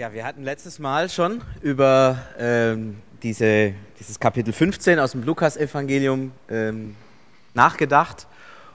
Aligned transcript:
Ja, 0.00 0.14
wir 0.14 0.24
hatten 0.24 0.44
letztes 0.44 0.78
Mal 0.78 1.10
schon 1.10 1.42
über 1.60 2.16
ähm, 2.38 2.96
diese, 3.22 3.74
dieses 3.98 4.18
Kapitel 4.18 4.50
15 4.50 4.98
aus 4.98 5.12
dem 5.12 5.24
Lukas-Evangelium 5.24 6.32
ähm, 6.48 6.96
nachgedacht. 7.52 8.26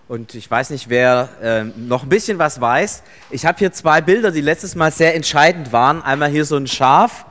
Und 0.08 0.36
ich 0.36 0.52
weiß 0.52 0.70
nicht, 0.70 0.88
wer 0.88 1.30
ähm, 1.41 1.73
noch 1.88 2.04
ein 2.04 2.09
bisschen 2.09 2.38
was 2.38 2.62
weiß. 2.62 3.02
Ich 3.32 3.44
habe 3.44 3.58
hier 3.58 3.73
zwei 3.73 4.02
Bilder, 4.02 4.30
die 4.30 4.41
letztes 4.41 4.76
Mal 4.76 4.91
sehr 4.91 5.16
entscheidend 5.16 5.73
waren. 5.73 6.04
Einmal 6.04 6.30
hier 6.30 6.46
so 6.46 6.58
ein 6.58 6.68
Schaf 6.68 7.26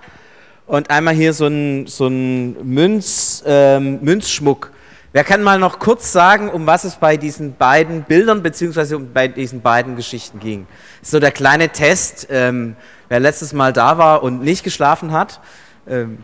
und 0.67 0.91
einmal 0.91 1.15
hier 1.15 1.33
so 1.33 1.47
ein, 1.47 1.87
so 1.87 2.09
ein 2.09 2.67
Münz, 2.67 3.45
ähm, 3.47 4.01
Münzschmuck. 4.03 4.73
Wer 5.15 5.23
kann 5.23 5.45
mal 5.45 5.61
noch 5.61 5.79
kurz 5.79 6.11
sagen, 6.11 6.51
um 6.51 6.67
was 6.67 6.83
es 6.83 6.97
bei 6.97 7.17
diesen 7.17 7.55
beiden 7.55 8.03
Bildern 8.03 8.43
beziehungsweise 8.43 8.97
um 8.97 9.13
bei 9.13 9.29
diesen 9.29 9.61
beiden 9.63 9.95
Geschichten 9.95 10.41
ging? 10.41 10.67
So 11.03 11.21
der 11.21 11.31
kleine 11.31 11.69
Test. 11.69 12.27
Ähm, 12.31 12.75
wer 13.09 13.21
letztes 13.21 13.53
Mal 13.53 13.73
da 13.73 13.97
war 13.97 14.25
und 14.25 14.43
nicht 14.43 14.65
geschlafen 14.65 15.13
hat, 15.13 15.41
ähm, 15.87 16.19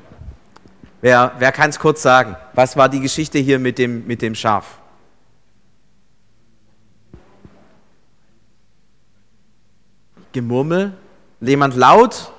wer, 1.03 1.31
wer 1.39 1.53
kann 1.53 1.71
es 1.71 1.79
kurz 1.79 2.03
sagen? 2.03 2.35
Was 2.55 2.77
war 2.77 2.89
die 2.89 2.99
Geschichte 2.99 3.39
hier 3.39 3.61
mit 3.61 3.79
dem, 3.79 4.09
mit 4.09 4.23
dem 4.23 4.35
Schaf? 4.35 4.81
Gemurmel? 10.33 10.95
Jemand 11.41 11.77
laut? 11.77 12.33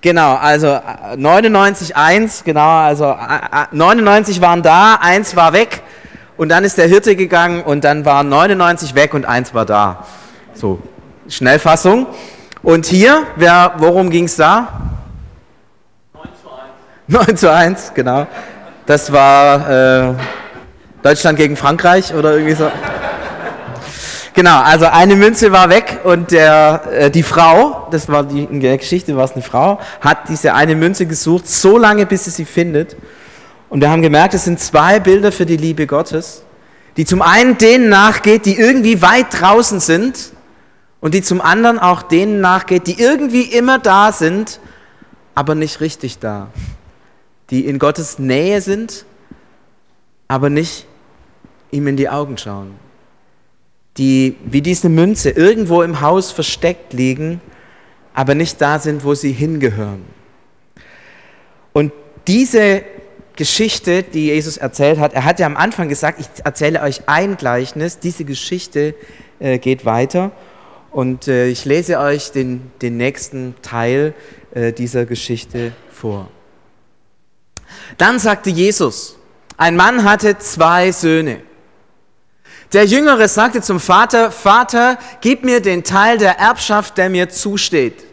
Genau, 0.00 0.34
also 0.34 0.66
99,1, 0.66 2.44
genau, 2.44 2.68
also 2.68 3.16
99 3.70 4.40
waren 4.40 4.62
da, 4.62 4.98
1 5.00 5.36
war 5.36 5.52
weg 5.52 5.82
und 6.36 6.50
dann 6.50 6.64
ist 6.64 6.76
der 6.76 6.86
Hirte 6.86 7.16
gegangen 7.16 7.62
und 7.62 7.82
dann 7.84 8.04
waren 8.04 8.28
99 8.28 8.94
weg 8.94 9.14
und 9.14 9.24
1 9.24 9.54
war 9.54 9.64
da. 9.64 10.04
So, 10.54 10.80
Schnellfassung. 11.28 12.06
Und 12.62 12.86
hier, 12.86 13.22
wer, 13.36 13.74
worum 13.78 14.10
ging 14.10 14.24
es 14.24 14.36
da? 14.36 14.68
9 16.14 16.28
zu 16.42 16.50
1. 16.50 17.26
9 17.28 17.36
zu 17.36 17.52
1, 17.52 17.92
genau. 17.94 18.26
Das 18.84 19.12
war 19.12 19.70
äh, 20.10 20.14
Deutschland 21.02 21.38
gegen 21.38 21.56
Frankreich 21.56 22.12
oder 22.12 22.32
irgendwie 22.34 22.54
so. 22.54 22.70
Genau, 24.36 24.60
also 24.60 24.84
eine 24.84 25.16
Münze 25.16 25.50
war 25.50 25.70
weg 25.70 26.00
und 26.04 26.30
der, 26.30 26.82
äh, 26.92 27.10
die 27.10 27.22
Frau, 27.22 27.88
das 27.90 28.06
war 28.06 28.22
die, 28.22 28.44
in 28.44 28.60
der 28.60 28.76
Geschichte 28.76 29.16
war 29.16 29.24
es 29.24 29.32
eine 29.32 29.40
Frau, 29.40 29.80
hat 30.02 30.28
diese 30.28 30.52
eine 30.52 30.76
Münze 30.76 31.06
gesucht, 31.06 31.48
so 31.48 31.78
lange, 31.78 32.04
bis 32.04 32.26
sie 32.26 32.30
sie 32.30 32.44
findet. 32.44 32.98
Und 33.70 33.80
wir 33.80 33.90
haben 33.90 34.02
gemerkt, 34.02 34.34
es 34.34 34.44
sind 34.44 34.60
zwei 34.60 35.00
Bilder 35.00 35.32
für 35.32 35.46
die 35.46 35.56
Liebe 35.56 35.86
Gottes, 35.86 36.42
die 36.98 37.06
zum 37.06 37.22
einen 37.22 37.56
denen 37.56 37.88
nachgeht, 37.88 38.44
die 38.44 38.58
irgendwie 38.58 39.00
weit 39.00 39.28
draußen 39.40 39.80
sind 39.80 40.32
und 41.00 41.14
die 41.14 41.22
zum 41.22 41.40
anderen 41.40 41.78
auch 41.78 42.02
denen 42.02 42.42
nachgeht, 42.42 42.88
die 42.88 43.00
irgendwie 43.00 43.44
immer 43.44 43.78
da 43.78 44.12
sind, 44.12 44.60
aber 45.34 45.54
nicht 45.54 45.80
richtig 45.80 46.18
da. 46.18 46.48
Die 47.48 47.64
in 47.64 47.78
Gottes 47.78 48.18
Nähe 48.18 48.60
sind, 48.60 49.06
aber 50.28 50.50
nicht 50.50 50.86
ihm 51.70 51.86
in 51.86 51.96
die 51.96 52.10
Augen 52.10 52.36
schauen. 52.36 52.85
Die 53.98 54.36
wie 54.44 54.60
diese 54.60 54.88
Münze 54.88 55.30
irgendwo 55.30 55.82
im 55.82 56.00
Haus 56.00 56.30
versteckt 56.30 56.92
liegen, 56.92 57.40
aber 58.12 58.34
nicht 58.34 58.60
da 58.60 58.78
sind, 58.78 59.04
wo 59.04 59.14
sie 59.14 59.32
hingehören. 59.32 60.04
Und 61.72 61.92
diese 62.26 62.82
Geschichte, 63.36 64.02
die 64.02 64.26
Jesus 64.26 64.56
erzählt 64.56 64.98
hat, 64.98 65.12
er 65.12 65.24
hat 65.24 65.38
ja 65.38 65.46
am 65.46 65.56
Anfang 65.56 65.88
gesagt, 65.88 66.20
ich 66.20 66.26
erzähle 66.44 66.80
euch 66.80 67.02
ein 67.06 67.36
Gleichnis, 67.36 67.98
diese 67.98 68.24
Geschichte 68.24 68.94
äh, 69.38 69.58
geht 69.58 69.84
weiter. 69.84 70.32
Und 70.90 71.28
äh, 71.28 71.48
ich 71.48 71.66
lese 71.66 71.98
euch 71.98 72.32
den, 72.32 72.70
den 72.80 72.96
nächsten 72.96 73.54
Teil 73.60 74.14
äh, 74.54 74.72
dieser 74.72 75.04
Geschichte 75.04 75.72
vor. 75.92 76.30
Dann 77.98 78.18
sagte 78.18 78.48
Jesus, 78.48 79.18
ein 79.58 79.76
Mann 79.76 80.04
hatte 80.04 80.38
zwei 80.38 80.92
Söhne. 80.92 81.40
Der 82.72 82.84
Jüngere 82.84 83.28
sagte 83.28 83.62
zum 83.62 83.78
Vater, 83.80 84.30
Vater, 84.30 84.98
gib 85.20 85.44
mir 85.44 85.60
den 85.60 85.84
Teil 85.84 86.18
der 86.18 86.38
Erbschaft, 86.38 86.98
der 86.98 87.08
mir 87.08 87.28
zusteht. 87.28 88.04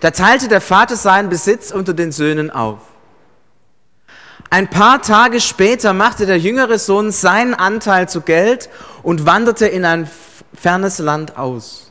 Da 0.00 0.10
teilte 0.10 0.48
der 0.48 0.60
Vater 0.60 0.96
seinen 0.96 1.28
Besitz 1.28 1.70
unter 1.70 1.94
den 1.94 2.12
Söhnen 2.12 2.50
auf. 2.50 2.80
Ein 4.48 4.68
paar 4.68 5.02
Tage 5.02 5.40
später 5.40 5.92
machte 5.92 6.24
der 6.24 6.38
jüngere 6.38 6.78
Sohn 6.78 7.10
seinen 7.10 7.54
Anteil 7.54 8.08
zu 8.08 8.20
Geld 8.20 8.68
und 9.02 9.26
wanderte 9.26 9.66
in 9.66 9.84
ein 9.84 10.08
fernes 10.54 10.98
Land 10.98 11.36
aus. 11.36 11.90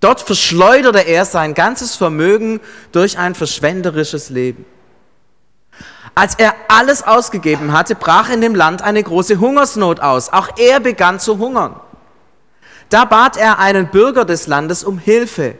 Dort 0.00 0.20
verschleuderte 0.20 1.00
er 1.00 1.24
sein 1.24 1.54
ganzes 1.54 1.96
Vermögen 1.96 2.60
durch 2.92 3.18
ein 3.18 3.34
verschwenderisches 3.34 4.30
Leben. 4.30 4.64
Als 6.18 6.34
er 6.34 6.54
alles 6.68 7.02
ausgegeben 7.02 7.72
hatte, 7.72 7.94
brach 7.94 8.30
in 8.30 8.40
dem 8.40 8.54
Land 8.54 8.80
eine 8.80 9.02
große 9.02 9.38
Hungersnot 9.38 10.00
aus. 10.00 10.32
Auch 10.32 10.48
er 10.56 10.80
begann 10.80 11.20
zu 11.20 11.36
hungern. 11.38 11.76
Da 12.88 13.04
bat 13.04 13.36
er 13.36 13.58
einen 13.58 13.88
Bürger 13.88 14.24
des 14.24 14.46
Landes 14.46 14.82
um 14.82 14.98
Hilfe. 14.98 15.56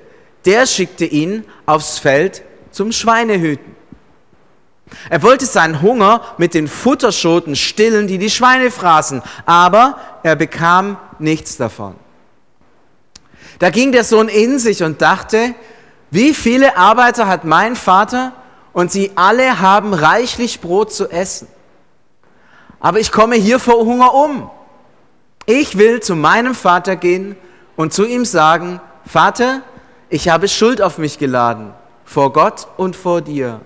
Der 0.46 0.66
schickte 0.66 1.04
ihn 1.04 1.44
aufs 1.66 1.98
Feld 1.98 2.42
zum 2.70 2.90
Schweinehüten. 2.90 3.76
Er 5.10 5.22
wollte 5.22 5.44
seinen 5.44 5.82
Hunger 5.82 6.22
mit 6.38 6.54
den 6.54 6.68
Futterschoten 6.68 7.54
stillen, 7.54 8.06
die 8.06 8.16
die 8.16 8.30
Schweine 8.30 8.70
fraßen, 8.70 9.22
aber 9.44 9.98
er 10.22 10.36
bekam 10.36 10.96
nichts 11.18 11.58
davon. 11.58 11.96
Da 13.58 13.68
ging 13.68 13.92
der 13.92 14.04
Sohn 14.04 14.28
in 14.28 14.58
sich 14.58 14.82
und 14.82 15.02
dachte, 15.02 15.54
wie 16.10 16.32
viele 16.32 16.78
Arbeiter 16.78 17.26
hat 17.26 17.44
mein 17.44 17.76
Vater 17.76 18.32
und 18.76 18.92
sie 18.92 19.12
alle 19.14 19.60
haben 19.60 19.94
reichlich 19.94 20.60
Brot 20.60 20.92
zu 20.92 21.08
essen. 21.10 21.48
Aber 22.78 23.00
ich 23.00 23.10
komme 23.10 23.36
hier 23.36 23.58
vor 23.58 23.76
Hunger 23.86 24.12
um. 24.12 24.50
Ich 25.46 25.78
will 25.78 26.00
zu 26.00 26.14
meinem 26.14 26.54
Vater 26.54 26.94
gehen 26.94 27.36
und 27.76 27.94
zu 27.94 28.04
ihm 28.04 28.26
sagen, 28.26 28.82
Vater, 29.06 29.62
ich 30.10 30.28
habe 30.28 30.46
Schuld 30.46 30.82
auf 30.82 30.98
mich 30.98 31.16
geladen, 31.16 31.72
vor 32.04 32.34
Gott 32.34 32.68
und 32.76 32.96
vor 32.96 33.22
dir. 33.22 33.62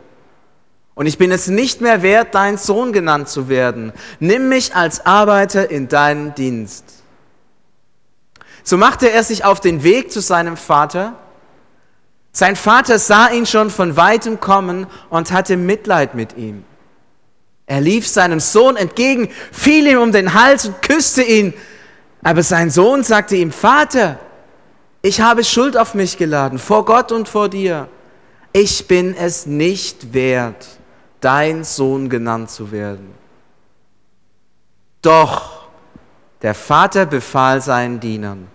Und 0.94 1.06
ich 1.06 1.19
bin 1.19 1.32
es 1.32 1.48
nicht 1.48 1.81
mehr 1.81 2.03
wert, 2.03 2.37
dein 2.37 2.56
Sohn 2.56 2.92
genannt 2.92 3.28
zu 3.28 3.48
werden. 3.48 3.92
Nimm 4.21 4.48
mich 4.48 4.77
als 4.77 5.06
Arbeiter 5.06 5.72
in 5.72 5.88
deinen 5.88 6.37
Dienst. 6.37 6.84
So 8.62 8.77
machte 8.77 9.10
er 9.10 9.25
sich 9.25 9.44
auf 9.44 9.59
den 9.59 9.82
Weg 9.82 10.12
zu 10.12 10.21
seinem 10.21 10.56
Vater. 10.56 11.15
Sein 12.32 12.56
Vater 12.56 12.98
sah 12.98 13.28
ihn 13.28 13.46
schon 13.46 13.70
von 13.70 13.96
weitem 13.96 14.41
kommen 14.41 14.86
und 15.08 15.32
hatte 15.32 15.56
Mitleid 15.56 16.14
mit 16.14 16.36
ihm. 16.36 16.64
Er 17.66 17.80
lief 17.80 18.08
seinem 18.08 18.41
Sohn 18.41 18.76
entgegen, 18.76 19.28
fiel 19.52 19.86
ihm 19.86 20.00
um 20.00 20.12
den 20.12 20.34
Hals 20.34 20.66
und 20.66 20.82
küsste 20.82 21.22
ihn. 21.22 21.54
Aber 22.22 22.42
sein 22.42 22.70
Sohn 22.70 23.02
sagte 23.02 23.36
ihm, 23.36 23.52
Vater, 23.52 24.18
ich 25.02 25.20
habe 25.20 25.44
Schuld 25.44 25.76
auf 25.76 25.94
mich 25.94 26.18
geladen, 26.18 26.58
vor 26.58 26.84
Gott 26.84 27.12
und 27.12 27.28
vor 27.28 27.48
dir. 27.48 27.88
Ich 28.52 28.86
bin 28.88 29.14
es 29.16 29.47
nicht 29.47 30.12
wert, 30.12 30.66
dein 31.20 31.64
Sohn 31.64 32.08
genannt 32.08 32.50
zu 32.50 32.72
werden. 32.72 33.14
Doch 35.02 35.68
der 36.42 36.54
Vater 36.54 37.06
befahl 37.06 37.60
seinen 37.60 38.00
Dienern, 38.00 38.48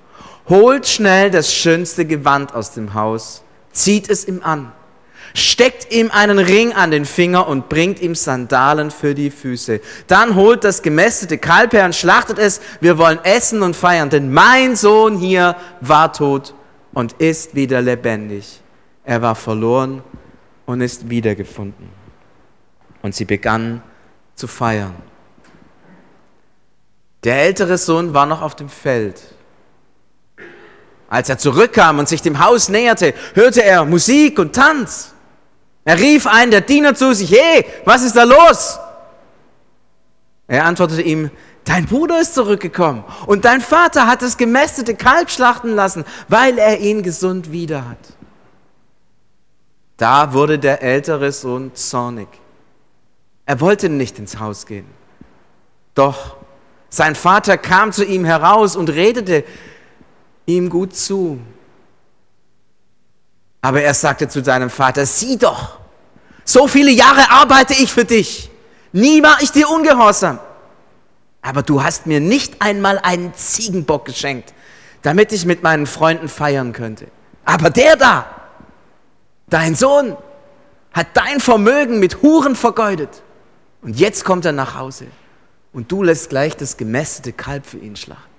holt 0.49 0.87
schnell 0.87 1.31
das 1.31 1.53
schönste 1.53 2.05
Gewand 2.05 2.53
aus 2.53 2.71
dem 2.71 2.93
Haus, 2.93 3.43
zieht 3.75 4.09
es 4.09 4.27
ihm 4.27 4.41
an, 4.41 4.71
steckt 5.33 5.91
ihm 5.93 6.09
einen 6.11 6.39
Ring 6.39 6.73
an 6.73 6.91
den 6.91 7.05
Finger 7.05 7.47
und 7.47 7.69
bringt 7.69 8.01
ihm 8.01 8.15
Sandalen 8.15 8.89
für 8.89 9.13
die 9.13 9.29
Füße. 9.29 9.81
Dann 10.07 10.35
holt 10.35 10.63
das 10.63 10.81
gemästete 10.81 11.37
Kalb 11.37 11.73
her 11.73 11.85
und 11.85 11.95
schlachtet 11.95 12.39
es. 12.39 12.61
Wir 12.79 12.97
wollen 12.97 13.19
essen 13.23 13.61
und 13.61 13.75
feiern, 13.75 14.09
denn 14.09 14.31
mein 14.31 14.75
Sohn 14.75 15.17
hier 15.17 15.55
war 15.81 16.11
tot 16.13 16.53
und 16.93 17.13
ist 17.13 17.53
wieder 17.53 17.81
lebendig. 17.81 18.61
Er 19.03 19.21
war 19.21 19.35
verloren 19.35 20.01
und 20.65 20.81
ist 20.81 21.09
wiedergefunden. 21.09 21.89
Und 23.01 23.13
sie 23.13 23.25
begannen 23.25 23.83
zu 24.35 24.47
feiern. 24.47 24.95
Der 27.23 27.41
ältere 27.43 27.77
Sohn 27.77 28.13
war 28.13 28.25
noch 28.25 28.41
auf 28.41 28.55
dem 28.55 28.69
Feld. 28.69 29.34
Als 31.09 31.29
er 31.29 31.37
zurückkam 31.37 31.99
und 31.99 32.09
sich 32.09 32.21
dem 32.21 32.43
Haus 32.43 32.69
näherte, 32.69 33.13
hörte 33.33 33.63
er 33.63 33.85
Musik 33.85 34.39
und 34.39 34.53
Tanz. 34.53 35.13
Er 35.83 35.99
rief 35.99 36.25
einen 36.25 36.51
der 36.51 36.61
Diener 36.61 36.95
zu 36.95 37.13
sich, 37.13 37.31
hey, 37.31 37.65
was 37.85 38.03
ist 38.03 38.15
da 38.15 38.23
los? 38.23 38.79
Er 40.47 40.65
antwortete 40.65 41.03
ihm, 41.03 41.29
dein 41.63 41.85
Bruder 41.85 42.19
ist 42.19 42.33
zurückgekommen 42.33 43.03
und 43.27 43.45
dein 43.45 43.61
Vater 43.61 44.07
hat 44.07 44.21
das 44.21 44.37
gemästete 44.37 44.95
Kalb 44.95 45.29
schlachten 45.29 45.71
lassen, 45.71 46.05
weil 46.27 46.57
er 46.57 46.79
ihn 46.79 47.03
gesund 47.03 47.51
wieder 47.51 47.87
hat. 47.87 47.97
Da 49.97 50.33
wurde 50.33 50.59
der 50.59 50.81
ältere 50.81 51.31
Sohn 51.31 51.73
zornig. 51.73 52.27
Er 53.45 53.61
wollte 53.61 53.89
nicht 53.89 54.19
ins 54.19 54.39
Haus 54.39 54.65
gehen. 54.65 54.87
Doch 55.93 56.35
sein 56.89 57.15
Vater 57.15 57.57
kam 57.57 57.91
zu 57.91 58.03
ihm 58.03 58.25
heraus 58.25 58.75
und 58.75 58.89
redete 58.89 59.43
ihm 60.45 60.69
gut 60.69 60.95
zu. 60.95 61.39
Aber 63.61 63.81
er 63.81 63.93
sagte 63.93 64.27
zu 64.27 64.43
seinem 64.43 64.69
Vater, 64.69 65.05
sieh 65.05 65.37
doch, 65.37 65.79
so 66.43 66.67
viele 66.67 66.91
Jahre 66.91 67.31
arbeite 67.31 67.73
ich 67.73 67.91
für 67.91 68.05
dich. 68.05 68.51
Nie 68.91 69.23
war 69.23 69.41
ich 69.41 69.51
dir 69.51 69.67
ungehorsam. 69.69 70.39
Aber 71.41 71.63
du 71.63 71.83
hast 71.83 72.05
mir 72.05 72.19
nicht 72.19 72.61
einmal 72.61 72.99
einen 72.99 73.33
Ziegenbock 73.33 74.05
geschenkt, 74.05 74.53
damit 75.01 75.31
ich 75.31 75.45
mit 75.45 75.63
meinen 75.63 75.87
Freunden 75.87 76.27
feiern 76.27 76.73
könnte. 76.73 77.07
Aber 77.43 77.69
der 77.69 77.95
da, 77.95 78.25
dein 79.47 79.75
Sohn, 79.75 80.15
hat 80.91 81.07
dein 81.13 81.39
Vermögen 81.39 81.99
mit 81.99 82.21
Huren 82.21 82.55
vergeudet. 82.55 83.21
Und 83.81 83.99
jetzt 83.99 84.23
kommt 84.23 84.45
er 84.45 84.53
nach 84.53 84.75
Hause 84.75 85.07
und 85.73 85.91
du 85.91 86.03
lässt 86.03 86.29
gleich 86.29 86.55
das 86.55 86.77
gemästete 86.77 87.33
Kalb 87.33 87.65
für 87.65 87.77
ihn 87.77 87.95
schlachten. 87.95 88.34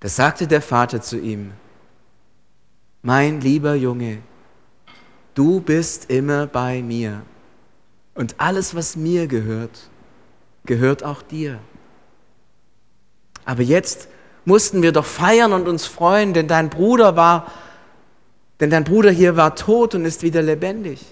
Da 0.00 0.08
sagte 0.08 0.46
der 0.46 0.62
Vater 0.62 1.00
zu 1.00 1.18
ihm, 1.18 1.52
mein 3.02 3.40
lieber 3.40 3.74
Junge, 3.74 4.18
du 5.34 5.60
bist 5.60 6.10
immer 6.10 6.46
bei 6.46 6.82
mir 6.82 7.22
und 8.14 8.34
alles, 8.38 8.74
was 8.74 8.96
mir 8.96 9.26
gehört, 9.26 9.88
gehört 10.64 11.02
auch 11.04 11.22
dir. 11.22 11.58
Aber 13.44 13.62
jetzt 13.62 14.08
mussten 14.44 14.82
wir 14.82 14.92
doch 14.92 15.04
feiern 15.04 15.52
und 15.52 15.68
uns 15.68 15.86
freuen, 15.86 16.32
denn 16.34 16.48
dein 16.48 16.70
Bruder 16.70 17.16
war, 17.16 17.50
denn 18.60 18.70
dein 18.70 18.84
Bruder 18.84 19.10
hier 19.10 19.36
war 19.36 19.54
tot 19.54 19.94
und 19.94 20.04
ist 20.04 20.22
wieder 20.22 20.42
lebendig. 20.42 21.04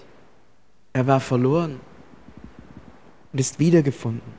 Er 0.93 1.07
war 1.07 1.19
verloren 1.19 1.79
und 3.31 3.39
ist 3.39 3.59
wiedergefunden. 3.59 4.36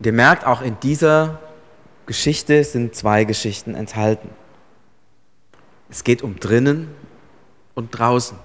Und 0.00 0.06
ihr 0.06 0.14
merkt, 0.14 0.46
auch 0.46 0.62
in 0.62 0.80
dieser 0.80 1.38
Geschichte 2.06 2.64
sind 2.64 2.94
zwei 2.94 3.24
Geschichten 3.24 3.74
enthalten. 3.74 4.30
Es 5.90 6.04
geht 6.04 6.22
um 6.22 6.40
drinnen 6.40 6.88
und 7.74 7.90
draußen. 7.90 8.38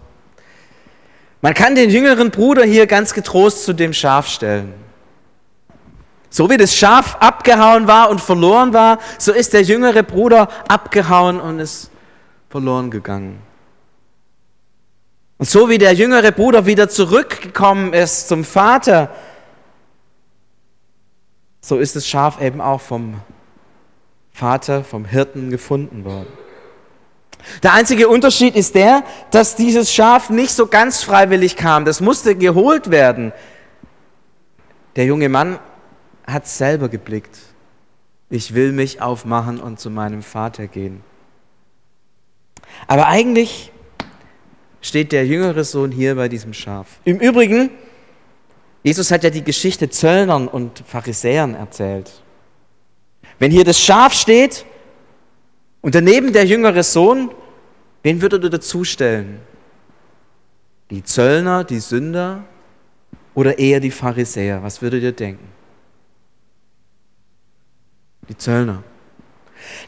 Man 1.42 1.54
kann 1.54 1.76
den 1.76 1.90
jüngeren 1.90 2.30
Bruder 2.30 2.66
hier 2.66 2.88
ganz 2.88 3.14
getrost 3.14 3.64
zu 3.64 3.72
dem 3.72 3.94
Schaf 3.94 4.28
stellen. 4.28 4.74
So 6.30 6.50
wie 6.50 6.58
das 6.58 6.76
Schaf 6.76 7.16
abgehauen 7.22 7.88
war 7.88 8.10
und 8.10 8.20
verloren 8.20 8.74
war, 8.74 9.00
so 9.18 9.32
ist 9.32 9.54
der 9.54 9.62
jüngere 9.62 10.04
Bruder 10.04 10.50
abgehauen 10.68 11.40
und 11.40 11.60
ist 11.60 11.90
verloren 12.50 12.92
gegangen. 12.92 13.40
Und 15.38 15.48
so 15.48 15.70
wie 15.70 15.78
der 15.78 15.94
jüngere 15.94 16.34
Bruder 16.34 16.66
wieder 16.66 16.90
zurückgekommen 16.90 17.94
ist 17.94 18.28
zum 18.28 18.44
Vater, 18.44 19.10
so 21.66 21.80
ist 21.80 21.96
das 21.96 22.08
Schaf 22.08 22.40
eben 22.40 22.62
auch 22.62 22.80
vom 22.80 23.16
Vater, 24.32 24.84
vom 24.84 25.04
Hirten 25.04 25.50
gefunden 25.50 26.06
worden. 26.06 26.28
Der 27.64 27.74
einzige 27.74 28.08
Unterschied 28.08 28.56
ist 28.56 28.76
der, 28.76 29.04
dass 29.32 29.56
dieses 29.56 29.92
Schaf 29.92 30.30
nicht 30.30 30.52
so 30.52 30.68
ganz 30.68 31.02
freiwillig 31.02 31.56
kam. 31.56 31.84
Das 31.84 32.02
musste 32.02 32.36
geholt 32.36 32.92
werden. 32.92 33.34
Der 34.96 35.06
junge 35.06 35.28
Mann 35.28 35.58
hat 36.28 36.48
selber 36.48 36.88
geblickt. 36.88 37.36
Ich 38.30 38.54
will 38.54 38.72
mich 38.72 39.02
aufmachen 39.02 39.60
und 39.60 39.80
zu 39.80 39.90
meinem 39.90 40.22
Vater 40.22 40.68
gehen. 40.68 41.02
Aber 42.86 43.08
eigentlich 43.08 43.72
steht 44.82 45.12
der 45.12 45.26
jüngere 45.26 45.64
Sohn 45.64 45.92
hier 45.92 46.14
bei 46.14 46.30
diesem 46.30 46.54
Schaf. 46.54 47.00
Im 47.06 47.18
Übrigen, 47.18 47.72
Jesus 48.86 49.10
hat 49.10 49.24
ja 49.24 49.32
die 49.32 49.44
Geschichte 49.44 49.90
Zöllnern 49.90 50.48
und 50.48 50.84
Pharisäern 50.86 51.56
erzählt. 51.56 52.22
Wenn 53.40 53.50
hier 53.50 53.64
das 53.64 53.80
Schaf 53.80 54.14
steht 54.14 54.64
und 55.82 55.96
daneben 55.96 56.32
der 56.32 56.46
jüngere 56.46 56.84
Sohn, 56.84 57.32
wen 58.04 58.22
würdet 58.22 58.44
ihr 58.44 58.52
dazustellen? 58.52 59.40
Die 60.92 61.04
Zöllner, 61.04 61.64
die 61.64 61.80
Sünder 61.80 62.44
oder 63.34 63.58
eher 63.58 63.80
die 63.80 63.90
Pharisäer? 63.90 64.62
Was 64.62 64.84
würdet 64.84 65.02
ihr 65.02 65.14
denken? 65.14 65.48
Die 68.30 68.38
Zöllner. 68.38 68.84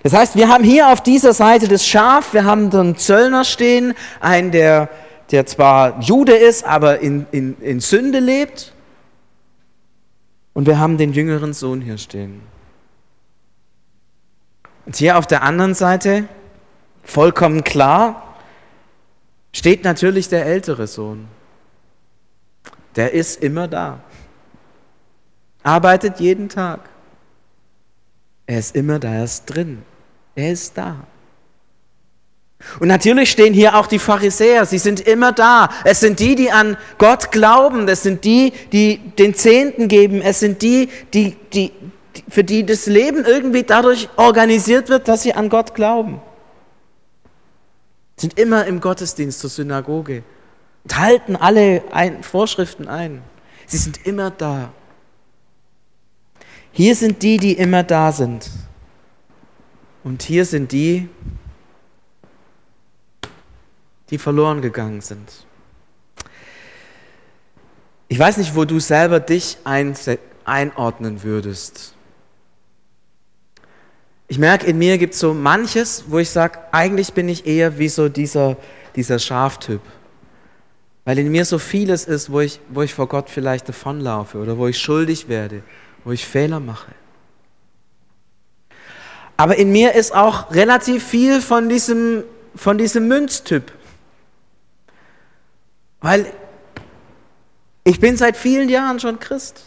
Das 0.01 0.11
heißt, 0.13 0.35
wir 0.35 0.49
haben 0.49 0.63
hier 0.63 0.87
auf 0.87 1.03
dieser 1.03 1.33
Seite 1.33 1.67
das 1.67 1.85
Schaf, 1.85 2.33
wir 2.33 2.45
haben 2.45 2.71
den 2.71 2.97
Zöllner 2.97 3.43
stehen, 3.43 3.93
einen, 4.21 4.49
der, 4.49 4.89
der 5.29 5.45
zwar 5.45 5.99
Jude 6.01 6.35
ist, 6.35 6.65
aber 6.65 6.97
in, 6.97 7.27
in, 7.29 7.61
in 7.61 7.79
Sünde 7.79 8.17
lebt. 8.17 8.73
Und 10.57 10.65
wir 10.65 10.79
haben 10.79 10.97
den 10.97 11.13
jüngeren 11.13 11.53
Sohn 11.53 11.81
hier 11.81 11.99
stehen. 11.99 12.41
Und 14.87 14.95
hier 14.95 15.19
auf 15.19 15.27
der 15.27 15.43
anderen 15.43 15.75
Seite, 15.75 16.27
vollkommen 17.03 17.63
klar, 17.63 18.39
steht 19.53 19.83
natürlich 19.83 20.29
der 20.29 20.47
ältere 20.47 20.87
Sohn. 20.87 21.27
Der 22.95 23.13
ist 23.13 23.43
immer 23.43 23.67
da. 23.67 23.99
Arbeitet 25.61 26.19
jeden 26.19 26.49
Tag. 26.49 26.89
Er 28.47 28.57
ist 28.57 28.75
immer 28.75 28.97
da, 28.97 29.13
er 29.13 29.25
ist 29.25 29.45
drin. 29.45 29.83
Er 30.33 30.53
ist 30.53 30.75
da. 30.75 31.05
Und 32.79 32.87
natürlich 32.87 33.29
stehen 33.29 33.53
hier 33.53 33.77
auch 33.77 33.87
die 33.87 33.99
Pharisäer, 33.99 34.65
sie 34.65 34.79
sind 34.79 34.99
immer 34.99 35.31
da. 35.31 35.69
Es 35.83 35.99
sind 35.99 36.19
die, 36.19 36.35
die 36.35 36.51
an 36.51 36.77
Gott 36.97 37.31
glauben, 37.31 37.87
es 37.87 38.03
sind 38.03 38.23
die, 38.23 38.51
die 38.71 38.97
den 38.97 39.35
Zehnten 39.35 39.87
geben, 39.87 40.21
es 40.21 40.39
sind 40.39 40.61
die, 40.61 40.89
die, 41.13 41.35
die, 41.53 41.71
für 42.27 42.43
die 42.43 42.65
das 42.65 42.87
Leben 42.87 43.25
irgendwie 43.25 43.63
dadurch 43.63 44.09
organisiert 44.15 44.89
wird, 44.89 45.07
dass 45.07 45.23
sie 45.23 45.33
an 45.33 45.49
Gott 45.49 45.75
glauben. 45.75 46.19
Sind 48.17 48.39
immer 48.39 48.65
im 48.65 48.81
Gottesdienst 48.81 49.39
zur 49.39 49.51
Synagoge 49.51 50.23
und 50.83 50.97
halten 50.97 51.35
alle 51.35 51.83
ein, 51.91 52.23
Vorschriften 52.23 52.87
ein. 52.87 53.21
Sie 53.67 53.77
sind 53.77 54.05
immer 54.07 54.31
da. 54.31 54.71
Hier 56.71 56.95
sind 56.95 57.21
die, 57.21 57.37
die 57.37 57.53
immer 57.53 57.83
da 57.83 58.11
sind. 58.11 58.49
Und 60.03 60.23
hier 60.23 60.45
sind 60.45 60.71
die, 60.71 61.09
die 61.09 61.46
verloren 64.15 64.61
gegangen 64.61 65.01
sind. 65.01 65.29
Ich 68.07 68.17
weiß 68.17 68.37
nicht, 68.37 68.55
wo 68.55 68.63
du 68.63 68.79
selber 68.79 69.19
dich 69.19 69.57
einordnen 69.65 71.23
würdest. 71.23 71.93
Ich 74.29 74.39
merke, 74.39 74.65
in 74.65 74.77
mir 74.77 74.97
gibt 74.97 75.13
es 75.13 75.19
so 75.19 75.33
manches, 75.33 76.05
wo 76.07 76.19
ich 76.19 76.29
sage, 76.29 76.59
eigentlich 76.71 77.13
bin 77.13 77.27
ich 77.27 77.45
eher 77.45 77.77
wie 77.77 77.89
so 77.89 78.07
dieser, 78.07 78.57
dieser 78.95 79.19
Schaftyp. 79.19 79.81
Weil 81.05 81.19
in 81.19 81.31
mir 81.31 81.45
so 81.45 81.59
vieles 81.59 82.05
ist, 82.05 82.31
wo 82.31 82.41
ich, 82.41 82.59
wo 82.69 82.81
ich 82.81 82.93
vor 82.93 83.07
Gott 83.07 83.29
vielleicht 83.29 83.69
davonlaufe 83.69 84.37
oder 84.37 84.57
wo 84.57 84.67
ich 84.67 84.77
schuldig 84.77 85.29
werde, 85.29 85.63
wo 86.03 86.11
ich 86.11 86.25
Fehler 86.25 86.59
mache. 86.59 86.91
Aber 89.37 89.55
in 89.55 89.71
mir 89.71 89.93
ist 89.93 90.13
auch 90.13 90.51
relativ 90.53 91.07
viel 91.07 91.39
von 91.39 91.69
diesem, 91.69 92.23
von 92.55 92.77
diesem 92.77 93.07
Münztyp. 93.07 93.71
Weil 96.07 96.25
ich 97.83 97.99
bin 97.99 98.15
seit 98.15 98.37
vielen 98.37 98.69
Jahren 98.69 99.01
schon 99.01 99.19
Christ. 99.19 99.61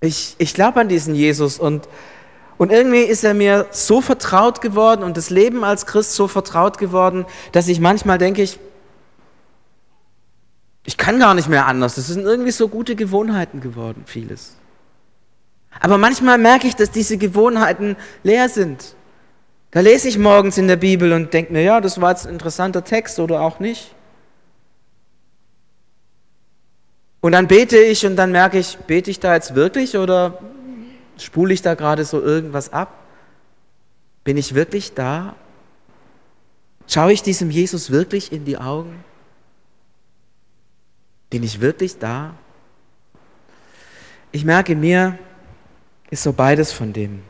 Ich, 0.00 0.36
ich 0.38 0.54
glaube 0.54 0.78
an 0.78 0.88
diesen 0.88 1.16
Jesus 1.16 1.58
und, 1.58 1.88
und 2.56 2.70
irgendwie 2.70 3.02
ist 3.02 3.24
er 3.24 3.34
mir 3.34 3.66
so 3.72 4.00
vertraut 4.00 4.60
geworden 4.60 5.02
und 5.02 5.16
das 5.16 5.28
Leben 5.28 5.64
als 5.64 5.86
Christ 5.86 6.12
so 6.14 6.28
vertraut 6.28 6.78
geworden, 6.78 7.26
dass 7.50 7.66
ich 7.66 7.80
manchmal 7.80 8.18
denke, 8.18 8.42
ich, 8.42 8.60
ich 10.84 10.96
kann 10.96 11.18
gar 11.18 11.34
nicht 11.34 11.48
mehr 11.48 11.66
anders. 11.66 11.96
Das 11.96 12.06
sind 12.06 12.22
irgendwie 12.22 12.52
so 12.52 12.68
gute 12.68 12.94
Gewohnheiten 12.94 13.60
geworden, 13.60 14.04
vieles. 14.06 14.54
Aber 15.80 15.98
manchmal 15.98 16.38
merke 16.38 16.68
ich, 16.68 16.76
dass 16.76 16.92
diese 16.92 17.18
Gewohnheiten 17.18 17.96
leer 18.22 18.48
sind. 18.48 18.94
Da 19.72 19.80
lese 19.80 20.06
ich 20.06 20.16
morgens 20.16 20.58
in 20.58 20.68
der 20.68 20.76
Bibel 20.76 21.12
und 21.12 21.34
denke 21.34 21.52
mir, 21.52 21.62
ja, 21.62 21.80
das 21.80 22.00
war 22.00 22.12
jetzt 22.12 22.28
ein 22.28 22.34
interessanter 22.34 22.84
Text 22.84 23.18
oder 23.18 23.40
auch 23.40 23.58
nicht. 23.58 23.95
Und 27.26 27.32
dann 27.32 27.48
bete 27.48 27.76
ich 27.76 28.06
und 28.06 28.14
dann 28.14 28.30
merke 28.30 28.56
ich, 28.56 28.78
bete 28.86 29.10
ich 29.10 29.18
da 29.18 29.34
jetzt 29.34 29.56
wirklich 29.56 29.96
oder 29.96 30.38
spule 31.18 31.52
ich 31.52 31.60
da 31.60 31.74
gerade 31.74 32.04
so 32.04 32.22
irgendwas 32.22 32.72
ab? 32.72 33.02
Bin 34.22 34.36
ich 34.36 34.54
wirklich 34.54 34.94
da? 34.94 35.34
Schaue 36.86 37.12
ich 37.12 37.24
diesem 37.24 37.50
Jesus 37.50 37.90
wirklich 37.90 38.30
in 38.30 38.44
die 38.44 38.58
Augen? 38.58 39.02
Bin 41.28 41.42
ich 41.42 41.60
wirklich 41.60 41.98
da? 41.98 42.32
Ich 44.30 44.44
merke, 44.44 44.76
mir 44.76 45.18
ist 46.10 46.22
so 46.22 46.32
beides 46.32 46.70
von 46.70 46.92
dem. 46.92 47.24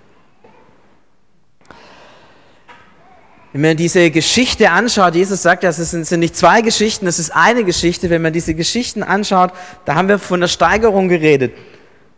Wenn 3.56 3.70
man 3.70 3.76
diese 3.78 4.10
Geschichte 4.10 4.70
anschaut, 4.70 5.14
Jesus 5.14 5.40
sagt 5.40 5.62
ja, 5.62 5.70
es 5.70 5.78
sind 5.78 6.20
nicht 6.20 6.36
zwei 6.36 6.60
Geschichten, 6.60 7.06
es 7.06 7.18
ist 7.18 7.30
eine 7.34 7.64
Geschichte. 7.64 8.10
Wenn 8.10 8.20
man 8.20 8.34
diese 8.34 8.52
Geschichten 8.52 9.02
anschaut, 9.02 9.50
da 9.86 9.94
haben 9.94 10.08
wir 10.08 10.18
von 10.18 10.42
der 10.42 10.48
Steigerung 10.48 11.08
geredet. 11.08 11.54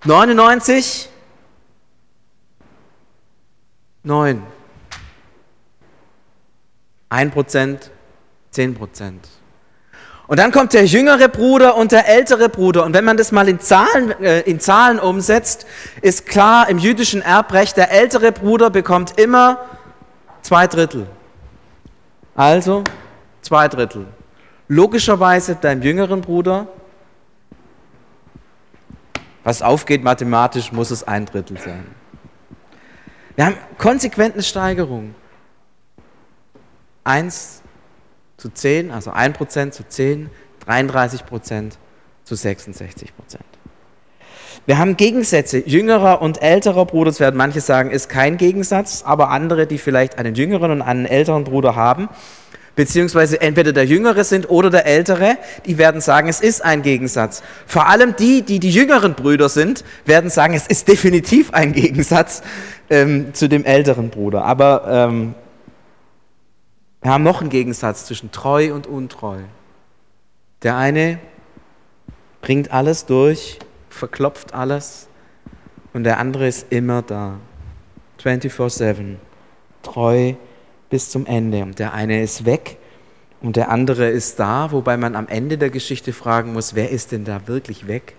99, 0.04 1.08
9. 4.02 4.42
1 7.08 7.32
Prozent, 7.32 7.92
10 8.50 8.74
Prozent. 8.74 9.28
Und 10.26 10.40
dann 10.40 10.50
kommt 10.50 10.72
der 10.72 10.86
jüngere 10.86 11.28
Bruder 11.28 11.76
und 11.76 11.92
der 11.92 12.08
ältere 12.08 12.48
Bruder. 12.48 12.84
Und 12.84 12.94
wenn 12.94 13.04
man 13.04 13.16
das 13.16 13.30
mal 13.30 13.48
in 13.48 13.60
Zahlen, 13.60 14.10
äh, 14.20 14.40
in 14.40 14.58
Zahlen 14.58 14.98
umsetzt, 14.98 15.66
ist 16.02 16.26
klar, 16.26 16.68
im 16.68 16.78
jüdischen 16.78 17.22
Erbrecht, 17.22 17.76
der 17.76 17.92
ältere 17.92 18.32
Bruder 18.32 18.70
bekommt 18.70 19.20
immer 19.20 19.58
zwei 20.42 20.66
Drittel. 20.66 21.06
Also 22.38 22.84
zwei 23.42 23.66
Drittel. 23.66 24.06
Logischerweise 24.68 25.56
deinem 25.56 25.82
jüngeren 25.82 26.20
Bruder, 26.20 26.68
was 29.42 29.60
aufgeht 29.60 30.04
mathematisch, 30.04 30.70
muss 30.70 30.92
es 30.92 31.02
ein 31.02 31.26
Drittel 31.26 31.58
sein. 31.58 31.84
Wir 33.34 33.46
haben 33.46 33.56
konsequente 33.76 34.40
Steigerung. 34.44 35.16
1 37.02 37.60
zu 38.36 38.50
10, 38.50 38.92
also 38.92 39.10
1% 39.10 39.72
zu 39.72 39.88
10, 39.88 40.30
33% 40.64 41.72
zu 42.22 42.34
66%. 42.36 43.10
Wir 44.66 44.78
haben 44.78 44.96
Gegensätze, 44.96 45.58
jüngerer 45.66 46.20
und 46.20 46.42
älterer 46.42 46.84
Bruder, 46.84 47.10
das 47.10 47.20
werden 47.20 47.36
manche 47.36 47.60
sagen, 47.60 47.90
ist 47.90 48.08
kein 48.08 48.36
Gegensatz, 48.36 49.02
aber 49.04 49.30
andere, 49.30 49.66
die 49.66 49.78
vielleicht 49.78 50.18
einen 50.18 50.34
jüngeren 50.34 50.70
und 50.70 50.82
einen 50.82 51.06
älteren 51.06 51.44
Bruder 51.44 51.74
haben, 51.74 52.08
beziehungsweise 52.78 53.40
entweder 53.40 53.72
der 53.72 53.86
Jüngere 53.86 54.22
sind 54.22 54.50
oder 54.50 54.70
der 54.70 54.86
Ältere, 54.86 55.36
die 55.66 55.78
werden 55.78 56.00
sagen, 56.00 56.28
es 56.28 56.40
ist 56.40 56.64
ein 56.64 56.82
Gegensatz. 56.82 57.42
Vor 57.66 57.88
allem 57.88 58.14
die, 58.16 58.42
die 58.42 58.60
die 58.60 58.70
jüngeren 58.70 59.14
Brüder 59.14 59.48
sind, 59.48 59.84
werden 60.04 60.30
sagen, 60.30 60.54
es 60.54 60.66
ist 60.68 60.86
definitiv 60.86 61.52
ein 61.52 61.72
Gegensatz 61.72 62.42
ähm, 62.88 63.34
zu 63.34 63.48
dem 63.48 63.64
älteren 63.64 64.10
Bruder. 64.10 64.44
Aber 64.44 64.84
ähm, 64.86 65.34
wir 67.02 67.10
haben 67.10 67.24
noch 67.24 67.40
einen 67.40 67.50
Gegensatz 67.50 68.06
zwischen 68.06 68.30
treu 68.32 68.72
und 68.72 68.86
untreu. 68.86 69.38
Der 70.62 70.76
eine 70.76 71.18
bringt 72.42 72.70
alles 72.70 73.06
durch, 73.06 73.58
verklopft 73.98 74.54
alles 74.54 75.08
und 75.92 76.04
der 76.04 76.18
andere 76.18 76.46
ist 76.46 76.66
immer 76.70 77.02
da. 77.02 77.34
24/7. 78.22 79.16
Treu 79.82 80.34
bis 80.90 81.10
zum 81.10 81.26
Ende. 81.26 81.62
Und 81.62 81.78
der 81.78 81.92
eine 81.92 82.22
ist 82.22 82.44
weg 82.44 82.78
und 83.40 83.56
der 83.56 83.70
andere 83.70 84.08
ist 84.08 84.38
da, 84.40 84.72
wobei 84.72 84.96
man 84.96 85.14
am 85.14 85.28
Ende 85.28 85.58
der 85.58 85.70
Geschichte 85.70 86.12
fragen 86.12 86.52
muss, 86.52 86.74
wer 86.74 86.90
ist 86.90 87.12
denn 87.12 87.24
da 87.24 87.46
wirklich 87.46 87.86
weg 87.86 88.14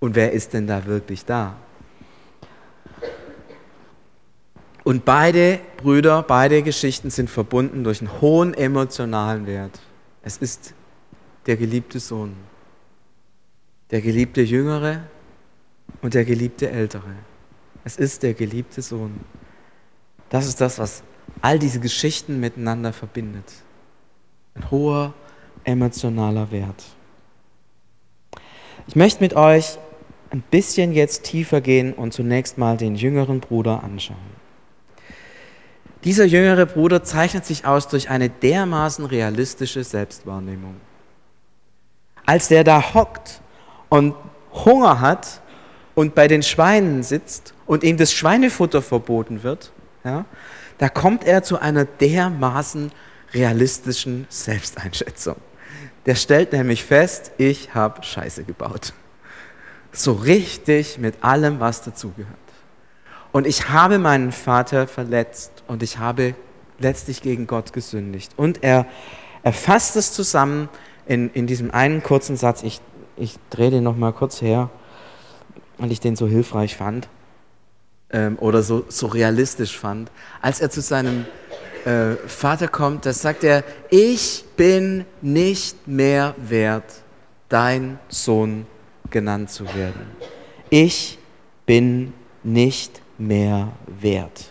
und 0.00 0.14
wer 0.14 0.32
ist 0.32 0.52
denn 0.52 0.66
da 0.66 0.86
wirklich 0.86 1.24
da? 1.24 1.56
Und 4.84 5.04
beide 5.04 5.60
Brüder, 5.76 6.24
beide 6.24 6.62
Geschichten 6.62 7.10
sind 7.10 7.30
verbunden 7.30 7.84
durch 7.84 8.00
einen 8.00 8.20
hohen 8.20 8.52
emotionalen 8.52 9.46
Wert. 9.46 9.78
Es 10.22 10.38
ist 10.38 10.74
der 11.46 11.56
geliebte 11.56 12.00
Sohn, 12.00 12.34
der 13.92 14.00
geliebte 14.00 14.40
Jüngere 14.40 15.02
und 16.00 16.14
der 16.14 16.24
geliebte 16.24 16.70
Ältere. 16.70 17.14
Es 17.84 17.96
ist 17.96 18.22
der 18.22 18.32
geliebte 18.32 18.80
Sohn. 18.80 19.20
Das 20.30 20.46
ist 20.46 20.60
das, 20.62 20.78
was 20.78 21.02
all 21.42 21.58
diese 21.58 21.78
Geschichten 21.78 22.40
miteinander 22.40 22.94
verbindet. 22.94 23.44
Ein 24.54 24.70
hoher 24.70 25.12
emotionaler 25.64 26.50
Wert. 26.50 26.82
Ich 28.86 28.96
möchte 28.96 29.22
mit 29.22 29.34
euch 29.34 29.78
ein 30.30 30.42
bisschen 30.50 30.92
jetzt 30.92 31.24
tiefer 31.24 31.60
gehen 31.60 31.92
und 31.92 32.14
zunächst 32.14 32.56
mal 32.56 32.78
den 32.78 32.94
jüngeren 32.94 33.40
Bruder 33.40 33.84
anschauen. 33.84 34.16
Dieser 36.04 36.24
jüngere 36.24 36.64
Bruder 36.64 37.04
zeichnet 37.04 37.44
sich 37.44 37.66
aus 37.66 37.88
durch 37.88 38.08
eine 38.08 38.30
dermaßen 38.30 39.04
realistische 39.04 39.84
Selbstwahrnehmung. 39.84 40.76
Als 42.24 42.48
der 42.48 42.64
da 42.64 42.94
hockt 42.94 43.41
und 43.92 44.14
Hunger 44.54 45.02
hat 45.02 45.42
und 45.94 46.14
bei 46.14 46.26
den 46.26 46.42
Schweinen 46.42 47.02
sitzt 47.02 47.52
und 47.66 47.84
ihm 47.84 47.98
das 47.98 48.10
Schweinefutter 48.14 48.80
verboten 48.80 49.42
wird, 49.42 49.70
ja, 50.02 50.24
da 50.78 50.88
kommt 50.88 51.24
er 51.24 51.42
zu 51.42 51.60
einer 51.60 51.84
dermaßen 51.84 52.90
realistischen 53.34 54.26
Selbsteinschätzung. 54.30 55.36
Der 56.06 56.14
stellt 56.14 56.54
nämlich 56.54 56.84
fest, 56.84 57.32
ich 57.36 57.74
habe 57.74 58.02
Scheiße 58.02 58.44
gebaut. 58.44 58.94
So 59.92 60.12
richtig 60.12 60.96
mit 60.96 61.22
allem, 61.22 61.60
was 61.60 61.82
dazugehört. 61.82 62.38
Und 63.30 63.46
ich 63.46 63.68
habe 63.68 63.98
meinen 63.98 64.32
Vater 64.32 64.86
verletzt 64.86 65.64
und 65.68 65.82
ich 65.82 65.98
habe 65.98 66.34
letztlich 66.78 67.20
gegen 67.20 67.46
Gott 67.46 67.74
gesündigt. 67.74 68.32
Und 68.38 68.64
er, 68.64 68.86
er 69.42 69.52
fasst 69.52 69.96
es 69.96 70.14
zusammen 70.14 70.70
in, 71.04 71.28
in 71.34 71.46
diesem 71.46 71.70
einen 71.70 72.02
kurzen 72.02 72.38
Satz. 72.38 72.62
Ich, 72.62 72.80
ich 73.16 73.36
drehe 73.50 73.70
den 73.70 73.84
nochmal 73.84 74.12
kurz 74.12 74.40
her, 74.40 74.70
weil 75.78 75.92
ich 75.92 76.00
den 76.00 76.16
so 76.16 76.26
hilfreich 76.26 76.76
fand 76.76 77.08
ähm, 78.12 78.38
oder 78.40 78.62
so, 78.62 78.84
so 78.88 79.06
realistisch 79.06 79.76
fand. 79.76 80.10
Als 80.40 80.60
er 80.60 80.70
zu 80.70 80.80
seinem 80.80 81.26
äh, 81.84 82.14
Vater 82.26 82.68
kommt, 82.68 83.06
da 83.06 83.12
sagt 83.12 83.44
er, 83.44 83.64
ich 83.90 84.44
bin 84.56 85.04
nicht 85.20 85.88
mehr 85.88 86.34
wert, 86.38 86.84
dein 87.48 87.98
Sohn 88.08 88.66
genannt 89.10 89.50
zu 89.50 89.64
werden. 89.74 90.06
Ich 90.70 91.18
bin 91.66 92.14
nicht 92.42 93.00
mehr 93.18 93.72
wert. 93.86 94.50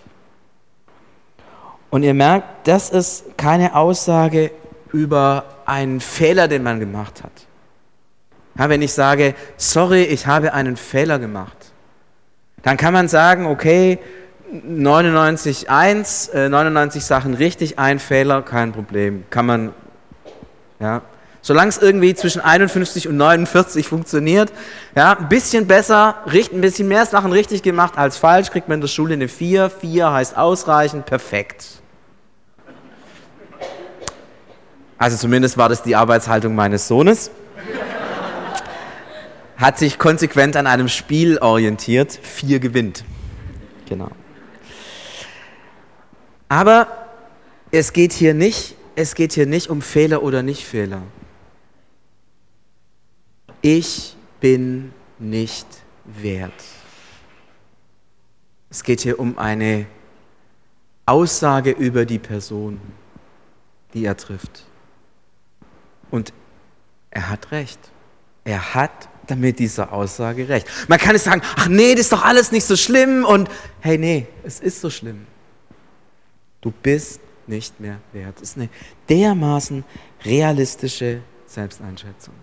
Und 1.89 2.03
ihr 2.03 2.13
merkt, 2.13 2.67
das 2.67 2.89
ist 2.89 3.37
keine 3.37 3.75
Aussage 3.75 4.51
über 4.93 5.43
einen 5.65 5.99
Fehler, 5.99 6.47
den 6.47 6.63
man 6.63 6.79
gemacht 6.79 7.23
hat. 7.23 7.31
Ja, 8.57 8.69
wenn 8.69 8.81
ich 8.81 8.93
sage, 8.93 9.33
sorry, 9.57 10.03
ich 10.03 10.27
habe 10.27 10.53
einen 10.53 10.77
Fehler 10.77 11.19
gemacht, 11.19 11.57
dann 12.63 12.77
kann 12.77 12.93
man 12.93 13.07
sagen, 13.07 13.45
okay, 13.45 13.99
99,1, 14.53 16.31
äh, 16.33 16.49
99 16.49 17.03
Sachen 17.05 17.33
richtig, 17.33 17.79
ein 17.79 17.99
Fehler, 17.99 18.41
kein 18.41 18.73
Problem. 18.73 19.23
Kann 19.29 19.45
man, 19.45 19.73
ja, 20.79 21.01
Solange 21.43 21.69
es 21.69 21.79
irgendwie 21.79 22.13
zwischen 22.13 22.39
51 22.39 23.07
und 23.07 23.17
49 23.17 23.87
funktioniert, 23.87 24.53
ja, 24.95 25.17
ein 25.17 25.27
bisschen 25.27 25.65
besser, 25.65 26.17
ein 26.27 26.61
bisschen 26.61 26.87
mehr 26.87 27.05
Sachen 27.07 27.31
richtig 27.31 27.63
gemacht 27.63 27.97
als 27.97 28.17
falsch, 28.17 28.51
kriegt 28.51 28.69
man 28.69 28.75
in 28.75 28.81
der 28.81 28.87
Schule 28.87 29.15
eine 29.15 29.27
4. 29.27 29.71
4 29.71 30.13
heißt 30.13 30.37
ausreichend, 30.37 31.07
perfekt. 31.07 31.65
Also 34.99 35.17
zumindest 35.17 35.57
war 35.57 35.67
das 35.67 35.81
die 35.81 35.95
Arbeitshaltung 35.95 36.53
meines 36.53 36.87
Sohnes. 36.87 37.31
Hat 39.61 39.79
sich 39.79 39.97
konsequent 39.97 40.57
an 40.57 40.67
einem 40.67 40.89
Spiel 40.89 41.37
orientiert, 41.37 42.11
4 42.11 42.59
gewinnt. 42.59 43.05
Genau. 43.87 44.09
Aber 46.49 46.87
es 47.71 47.93
geht 47.93 48.11
hier 48.11 48.33
nicht, 48.33 48.75
es 48.95 49.15
geht 49.15 49.31
hier 49.31 49.45
nicht 49.45 49.69
um 49.69 49.81
Fehler 49.81 50.23
oder 50.23 50.43
Nicht-Fehler 50.43 51.03
ich 53.61 54.15
bin 54.39 54.93
nicht 55.19 55.67
wert. 56.05 56.63
Es 58.69 58.83
geht 58.83 59.01
hier 59.01 59.19
um 59.19 59.37
eine 59.37 59.85
Aussage 61.05 61.71
über 61.71 62.05
die 62.05 62.19
Person, 62.19 62.79
die 63.93 64.05
er 64.05 64.17
trifft. 64.17 64.65
Und 66.09 66.33
er 67.11 67.29
hat 67.29 67.51
recht. 67.51 67.79
Er 68.43 68.73
hat 68.73 69.09
damit 69.31 69.57
dieser 69.59 69.91
Aussage 69.93 70.47
recht. 70.47 70.67
Man 70.87 70.99
kann 70.99 71.15
es 71.15 71.23
sagen, 71.23 71.41
ach 71.55 71.67
nee, 71.67 71.93
das 71.93 72.01
ist 72.01 72.11
doch 72.11 72.23
alles 72.23 72.51
nicht 72.51 72.65
so 72.65 72.75
schlimm 72.75 73.25
und 73.25 73.49
hey, 73.79 73.97
nee, 73.97 74.27
es 74.43 74.59
ist 74.59 74.81
so 74.81 74.89
schlimm. 74.89 75.25
Du 76.59 76.71
bist 76.83 77.21
nicht 77.47 77.79
mehr 77.79 77.97
wert. 78.13 78.35
Das 78.35 78.49
ist 78.49 78.57
eine 78.57 78.69
dermaßen 79.09 79.83
realistische 80.23 81.21
Selbsteinschätzung. 81.47 82.33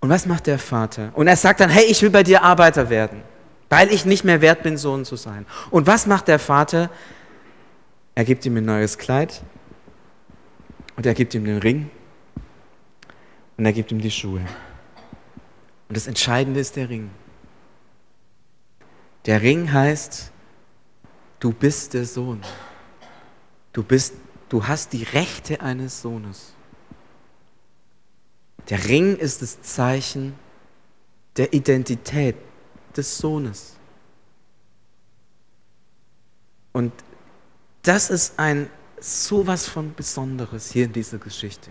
Und 0.00 0.08
was 0.08 0.26
macht 0.26 0.46
der 0.46 0.58
Vater? 0.58 1.12
Und 1.14 1.28
er 1.28 1.36
sagt 1.36 1.60
dann, 1.60 1.70
hey, 1.70 1.84
ich 1.84 2.02
will 2.02 2.10
bei 2.10 2.22
dir 2.22 2.42
Arbeiter 2.42 2.88
werden, 2.88 3.22
weil 3.68 3.92
ich 3.92 4.04
nicht 4.04 4.24
mehr 4.24 4.40
wert 4.40 4.62
bin, 4.62 4.76
Sohn 4.76 5.04
zu 5.04 5.16
sein. 5.16 5.44
Und 5.70 5.86
was 5.86 6.06
macht 6.06 6.28
der 6.28 6.38
Vater? 6.38 6.90
Er 8.14 8.24
gibt 8.24 8.46
ihm 8.46 8.56
ein 8.56 8.64
neues 8.64 8.98
Kleid 8.98 9.42
und 10.96 11.06
er 11.06 11.14
gibt 11.14 11.34
ihm 11.34 11.44
den 11.44 11.58
Ring 11.58 11.90
und 13.58 13.66
er 13.66 13.72
gibt 13.72 13.90
ihm 13.90 14.00
die 14.00 14.10
Schuhe. 14.10 14.40
Und 15.88 15.96
das 15.96 16.06
Entscheidende 16.06 16.60
ist 16.60 16.76
der 16.76 16.88
Ring. 16.88 17.10
Der 19.26 19.42
Ring 19.42 19.70
heißt, 19.70 20.30
du 21.40 21.52
bist 21.52 21.92
der 21.92 22.04
Sohn. 22.04 22.40
Du, 23.72 23.82
bist, 23.82 24.14
du 24.48 24.66
hast 24.66 24.92
die 24.92 25.02
Rechte 25.02 25.60
eines 25.60 26.00
Sohnes. 26.00 26.54
Der 28.70 28.84
Ring 28.84 29.16
ist 29.16 29.42
das 29.42 29.60
Zeichen 29.60 30.34
der 31.36 31.52
Identität 31.52 32.36
des 32.96 33.18
Sohnes. 33.18 33.74
Und 36.72 36.92
das 37.82 38.10
ist 38.10 38.38
ein 38.38 38.70
sowas 39.00 39.66
von 39.66 39.94
Besonderes 39.94 40.70
hier 40.70 40.84
in 40.84 40.92
dieser 40.92 41.18
Geschichte. 41.18 41.70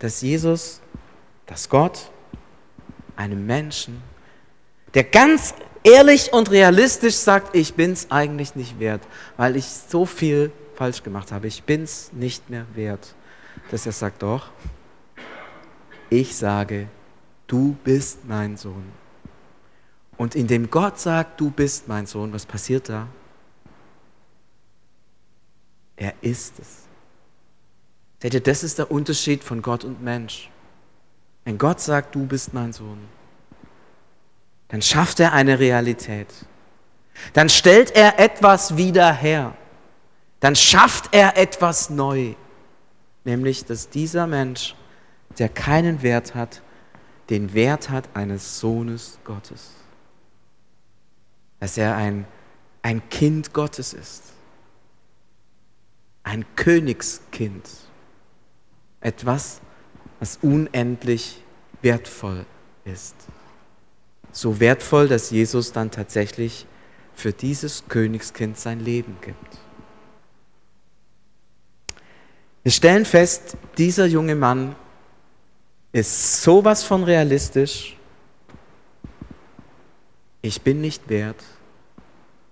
Dass 0.00 0.20
Jesus, 0.22 0.80
dass 1.46 1.68
Gott 1.68 2.10
einem 3.16 3.46
Menschen, 3.46 4.02
der 4.94 5.04
ganz 5.04 5.54
ehrlich 5.84 6.32
und 6.32 6.50
realistisch 6.50 7.14
sagt, 7.14 7.54
ich 7.54 7.74
bin 7.74 7.92
es 7.92 8.10
eigentlich 8.10 8.56
nicht 8.56 8.78
wert, 8.78 9.02
weil 9.36 9.56
ich 9.56 9.66
so 9.66 10.04
viel 10.04 10.52
falsch 10.74 11.02
gemacht 11.02 11.32
habe, 11.32 11.46
ich 11.46 11.62
bin 11.62 11.82
es 11.82 12.12
nicht 12.12 12.50
mehr 12.50 12.66
wert, 12.74 13.14
dass 13.70 13.86
er 13.86 13.92
sagt, 13.92 14.22
doch, 14.22 14.50
ich 16.08 16.34
sage, 16.34 16.88
du 17.46 17.76
bist 17.84 18.24
mein 18.26 18.56
Sohn. 18.56 18.84
Und 20.16 20.34
indem 20.34 20.70
Gott 20.70 20.98
sagt, 20.98 21.40
du 21.40 21.50
bist 21.50 21.88
mein 21.88 22.06
Sohn, 22.06 22.32
was 22.32 22.44
passiert 22.44 22.88
da? 22.88 23.06
Er 25.96 26.14
ist 26.20 26.58
es. 26.58 26.89
Seht 28.20 28.34
ihr, 28.34 28.40
das 28.40 28.62
ist 28.62 28.78
der 28.78 28.90
Unterschied 28.90 29.42
von 29.42 29.62
Gott 29.62 29.84
und 29.84 30.02
Mensch. 30.02 30.50
Wenn 31.44 31.56
Gott 31.56 31.80
sagt, 31.80 32.14
du 32.14 32.26
bist 32.26 32.52
mein 32.52 32.72
Sohn, 32.72 32.98
dann 34.68 34.82
schafft 34.82 35.20
er 35.20 35.32
eine 35.32 35.58
Realität. 35.58 36.28
Dann 37.32 37.48
stellt 37.48 37.90
er 37.96 38.18
etwas 38.18 38.76
wieder 38.76 39.12
her. 39.12 39.54
Dann 40.38 40.54
schafft 40.54 41.08
er 41.12 41.36
etwas 41.36 41.90
neu. 41.90 42.34
Nämlich, 43.24 43.64
dass 43.64 43.88
dieser 43.90 44.26
Mensch, 44.26 44.74
der 45.38 45.48
keinen 45.48 46.02
Wert 46.02 46.34
hat, 46.34 46.62
den 47.30 47.52
Wert 47.54 47.90
hat 47.90 48.08
eines 48.14 48.60
Sohnes 48.60 49.18
Gottes. 49.24 49.70
Dass 51.58 51.76
er 51.76 51.96
ein, 51.96 52.26
ein 52.82 53.08
Kind 53.10 53.52
Gottes 53.52 53.92
ist. 53.92 54.22
Ein 56.22 56.44
Königskind. 56.56 57.68
Etwas, 59.00 59.60
was 60.18 60.38
unendlich 60.42 61.42
wertvoll 61.82 62.44
ist. 62.84 63.14
So 64.32 64.60
wertvoll, 64.60 65.08
dass 65.08 65.30
Jesus 65.30 65.72
dann 65.72 65.90
tatsächlich 65.90 66.66
für 67.14 67.32
dieses 67.32 67.84
Königskind 67.88 68.58
sein 68.58 68.80
Leben 68.80 69.16
gibt. 69.20 69.58
Wir 72.62 72.72
stellen 72.72 73.04
fest, 73.06 73.56
dieser 73.78 74.06
junge 74.06 74.34
Mann 74.34 74.76
ist 75.92 76.42
sowas 76.42 76.84
von 76.84 77.04
realistisch. 77.04 77.96
Ich 80.42 80.60
bin 80.62 80.80
nicht 80.80 81.08
wert. 81.08 81.42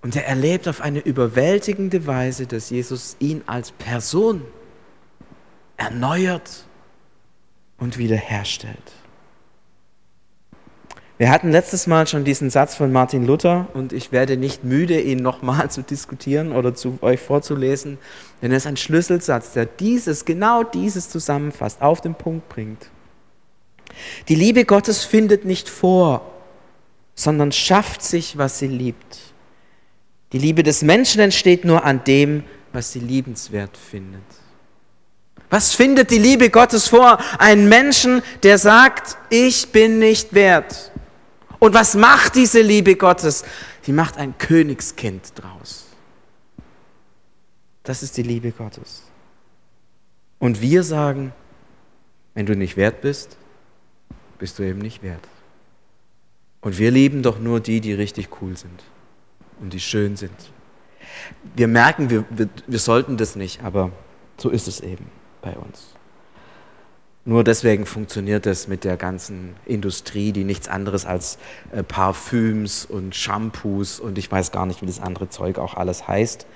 Und 0.00 0.16
er 0.16 0.26
erlebt 0.26 0.68
auf 0.68 0.80
eine 0.80 1.00
überwältigende 1.00 2.06
Weise, 2.06 2.46
dass 2.46 2.70
Jesus 2.70 3.16
ihn 3.18 3.42
als 3.46 3.72
Person 3.72 4.42
erneuert 5.78 6.64
und 7.78 7.96
wiederherstellt. 7.96 8.92
Wir 11.16 11.30
hatten 11.30 11.50
letztes 11.50 11.88
Mal 11.88 12.06
schon 12.06 12.24
diesen 12.24 12.50
Satz 12.50 12.76
von 12.76 12.92
Martin 12.92 13.26
Luther 13.26 13.66
und 13.74 13.92
ich 13.92 14.12
werde 14.12 14.36
nicht 14.36 14.62
müde, 14.62 15.00
ihn 15.00 15.18
nochmal 15.18 15.70
zu 15.70 15.82
diskutieren 15.82 16.52
oder 16.52 16.74
zu 16.74 16.98
euch 17.00 17.20
vorzulesen, 17.20 17.98
denn 18.42 18.50
er 18.50 18.58
ist 18.58 18.66
ein 18.66 18.76
Schlüsselsatz, 18.76 19.52
der 19.52 19.66
dieses, 19.66 20.24
genau 20.24 20.62
dieses 20.62 21.08
zusammenfasst, 21.08 21.80
auf 21.80 22.00
den 22.00 22.14
Punkt 22.14 22.48
bringt. 22.48 22.90
Die 24.28 24.34
Liebe 24.34 24.64
Gottes 24.64 25.04
findet 25.04 25.44
nicht 25.44 25.68
vor, 25.68 26.30
sondern 27.14 27.50
schafft 27.50 28.02
sich, 28.02 28.38
was 28.38 28.58
sie 28.58 28.68
liebt. 28.68 29.18
Die 30.32 30.38
Liebe 30.38 30.62
des 30.62 30.82
Menschen 30.82 31.20
entsteht 31.20 31.64
nur 31.64 31.84
an 31.84 32.04
dem, 32.04 32.44
was 32.72 32.92
sie 32.92 33.00
liebenswert 33.00 33.76
findet. 33.76 34.22
Was 35.50 35.74
findet 35.74 36.10
die 36.10 36.18
Liebe 36.18 36.50
Gottes 36.50 36.88
vor? 36.88 37.18
Einen 37.38 37.68
Menschen, 37.68 38.22
der 38.42 38.58
sagt, 38.58 39.16
ich 39.30 39.68
bin 39.72 39.98
nicht 39.98 40.34
wert. 40.34 40.92
Und 41.58 41.74
was 41.74 41.94
macht 41.94 42.34
diese 42.34 42.60
Liebe 42.60 42.96
Gottes? 42.96 43.44
Sie 43.82 43.92
macht 43.92 44.18
ein 44.18 44.36
Königskind 44.36 45.32
draus. 45.34 45.86
Das 47.82 48.02
ist 48.02 48.16
die 48.18 48.22
Liebe 48.22 48.52
Gottes. 48.52 49.02
Und 50.38 50.60
wir 50.60 50.82
sagen, 50.82 51.32
wenn 52.34 52.46
du 52.46 52.54
nicht 52.54 52.76
wert 52.76 53.00
bist, 53.00 53.36
bist 54.38 54.58
du 54.58 54.62
eben 54.62 54.78
nicht 54.78 55.02
wert. 55.02 55.26
Und 56.60 56.78
wir 56.78 56.90
lieben 56.90 57.22
doch 57.22 57.38
nur 57.38 57.60
die, 57.60 57.80
die 57.80 57.94
richtig 57.94 58.28
cool 58.42 58.56
sind 58.56 58.82
und 59.60 59.72
die 59.72 59.80
schön 59.80 60.16
sind. 60.16 60.34
Wir 61.56 61.66
merken, 61.66 62.10
wir, 62.10 62.24
wir, 62.30 62.48
wir 62.66 62.78
sollten 62.78 63.16
das 63.16 63.34
nicht, 63.34 63.64
aber 63.64 63.90
so 64.36 64.50
ist 64.50 64.68
es 64.68 64.80
eben 64.80 65.06
bei 65.40 65.52
uns. 65.52 65.94
Nur 67.24 67.44
deswegen 67.44 67.84
funktioniert 67.84 68.46
es 68.46 68.68
mit 68.68 68.84
der 68.84 68.96
ganzen 68.96 69.54
Industrie, 69.66 70.32
die 70.32 70.44
nichts 70.44 70.66
anderes 70.66 71.04
als 71.04 71.38
äh, 71.72 71.82
Parfüms 71.82 72.86
und 72.86 73.14
Shampoos 73.14 74.00
und 74.00 74.16
ich 74.16 74.32
weiß 74.32 74.50
gar 74.50 74.64
nicht, 74.64 74.80
wie 74.80 74.86
das 74.86 74.98
andere 74.98 75.28
Zeug 75.28 75.58
auch 75.58 75.74
alles 75.74 76.08
heißt, 76.08 76.46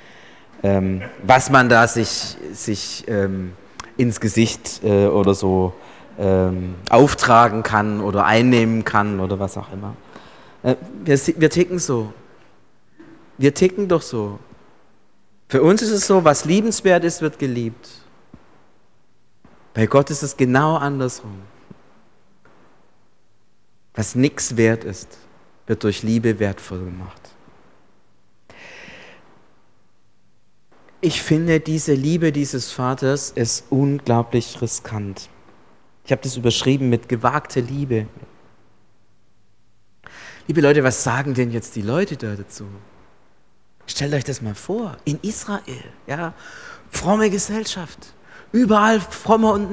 ähm, 0.62 1.02
was 1.22 1.50
man 1.50 1.68
da 1.68 1.86
sich, 1.88 2.38
sich 2.52 3.04
ähm, 3.06 3.52
ins 3.98 4.20
Gesicht 4.20 4.80
äh, 4.82 5.08
oder 5.08 5.34
so 5.34 5.74
ähm, 6.18 6.76
auftragen 6.88 7.62
kann 7.62 8.00
oder 8.00 8.24
einnehmen 8.24 8.84
kann 8.84 9.20
oder 9.20 9.38
was 9.38 9.58
auch 9.58 9.72
immer. 9.72 9.94
Äh, 10.62 10.76
wir, 11.04 11.18
wir 11.36 11.50
ticken 11.50 11.78
so. 11.78 12.12
Wir 13.36 13.52
ticken 13.52 13.88
doch 13.88 14.02
so. 14.02 14.38
Für 15.48 15.62
uns 15.62 15.82
ist 15.82 15.90
es 15.90 16.06
so, 16.06 16.24
was 16.24 16.44
liebenswert 16.44 17.04
ist, 17.04 17.20
wird 17.20 17.38
geliebt. 17.38 18.01
Bei 19.74 19.86
Gott 19.86 20.10
ist 20.10 20.22
es 20.22 20.36
genau 20.36 20.76
andersrum. 20.76 21.42
Was 23.94 24.14
nichts 24.14 24.56
wert 24.56 24.84
ist, 24.84 25.18
wird 25.66 25.84
durch 25.84 26.02
Liebe 26.02 26.38
wertvoll 26.38 26.84
gemacht. 26.84 27.30
Ich 31.00 31.20
finde, 31.20 31.58
diese 31.58 31.94
Liebe 31.94 32.32
dieses 32.32 32.70
Vaters 32.70 33.30
ist 33.30 33.64
unglaublich 33.70 34.62
riskant. 34.62 35.28
Ich 36.04 36.12
habe 36.12 36.22
das 36.22 36.36
überschrieben 36.36 36.88
mit 36.88 37.08
gewagte 37.08 37.60
Liebe. 37.60 38.06
Liebe 40.46 40.60
Leute, 40.60 40.84
was 40.84 41.02
sagen 41.02 41.34
denn 41.34 41.50
jetzt 41.50 41.76
die 41.76 41.82
Leute 41.82 42.16
da 42.16 42.34
dazu? 42.34 42.66
Stellt 43.86 44.14
euch 44.14 44.24
das 44.24 44.42
mal 44.42 44.54
vor, 44.54 44.96
in 45.04 45.18
Israel, 45.22 45.84
ja, 46.06 46.34
fromme 46.90 47.30
Gesellschaft. 47.30 48.14
Überall 48.52 49.00
frommer 49.00 49.52
und 49.52 49.70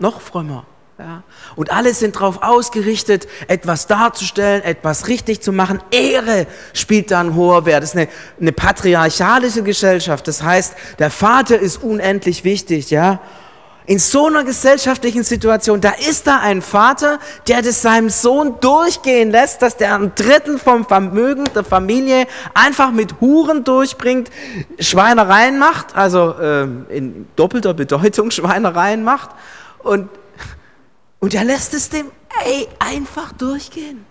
noch 0.00 0.20
frommer. 0.20 0.64
Ja. 0.98 1.22
Und 1.56 1.72
alle 1.72 1.94
sind 1.94 2.16
darauf 2.16 2.42
ausgerichtet, 2.42 3.26
etwas 3.48 3.86
darzustellen, 3.86 4.62
etwas 4.62 5.08
richtig 5.08 5.40
zu 5.42 5.52
machen. 5.52 5.80
Ehre 5.90 6.46
spielt 6.74 7.10
da 7.10 7.20
ein 7.20 7.34
hoher 7.34 7.66
Wert. 7.66 7.82
Das 7.82 7.90
ist 7.90 7.96
eine, 7.96 8.08
eine 8.40 8.52
patriarchalische 8.52 9.62
Gesellschaft. 9.62 10.28
Das 10.28 10.42
heißt, 10.42 10.74
der 10.98 11.10
Vater 11.10 11.58
ist 11.58 11.82
unendlich 11.82 12.44
wichtig, 12.44 12.90
ja. 12.90 13.20
In 13.86 13.98
so 13.98 14.26
einer 14.26 14.44
gesellschaftlichen 14.44 15.24
Situation, 15.24 15.80
da 15.80 15.90
ist 15.90 16.26
da 16.26 16.38
ein 16.38 16.62
Vater, 16.62 17.18
der 17.48 17.62
das 17.62 17.82
seinem 17.82 18.10
Sohn 18.10 18.60
durchgehen 18.60 19.30
lässt, 19.30 19.60
dass 19.60 19.76
der 19.76 19.94
einen 19.94 20.14
Dritten 20.14 20.58
vom 20.58 20.86
Vermögen 20.86 21.44
der 21.54 21.64
Familie 21.64 22.26
einfach 22.54 22.92
mit 22.92 23.20
Huren 23.20 23.64
durchbringt, 23.64 24.30
Schweinereien 24.78 25.58
macht, 25.58 25.96
also 25.96 26.34
äh, 26.38 26.62
in 26.90 27.26
doppelter 27.34 27.74
Bedeutung 27.74 28.30
Schweinereien 28.32 29.02
macht 29.02 29.30
und, 29.80 30.08
und 31.18 31.34
er 31.34 31.44
lässt 31.44 31.74
es 31.74 31.88
dem 31.88 32.06
ey, 32.44 32.68
einfach 32.78 33.32
durchgehen. 33.32 34.04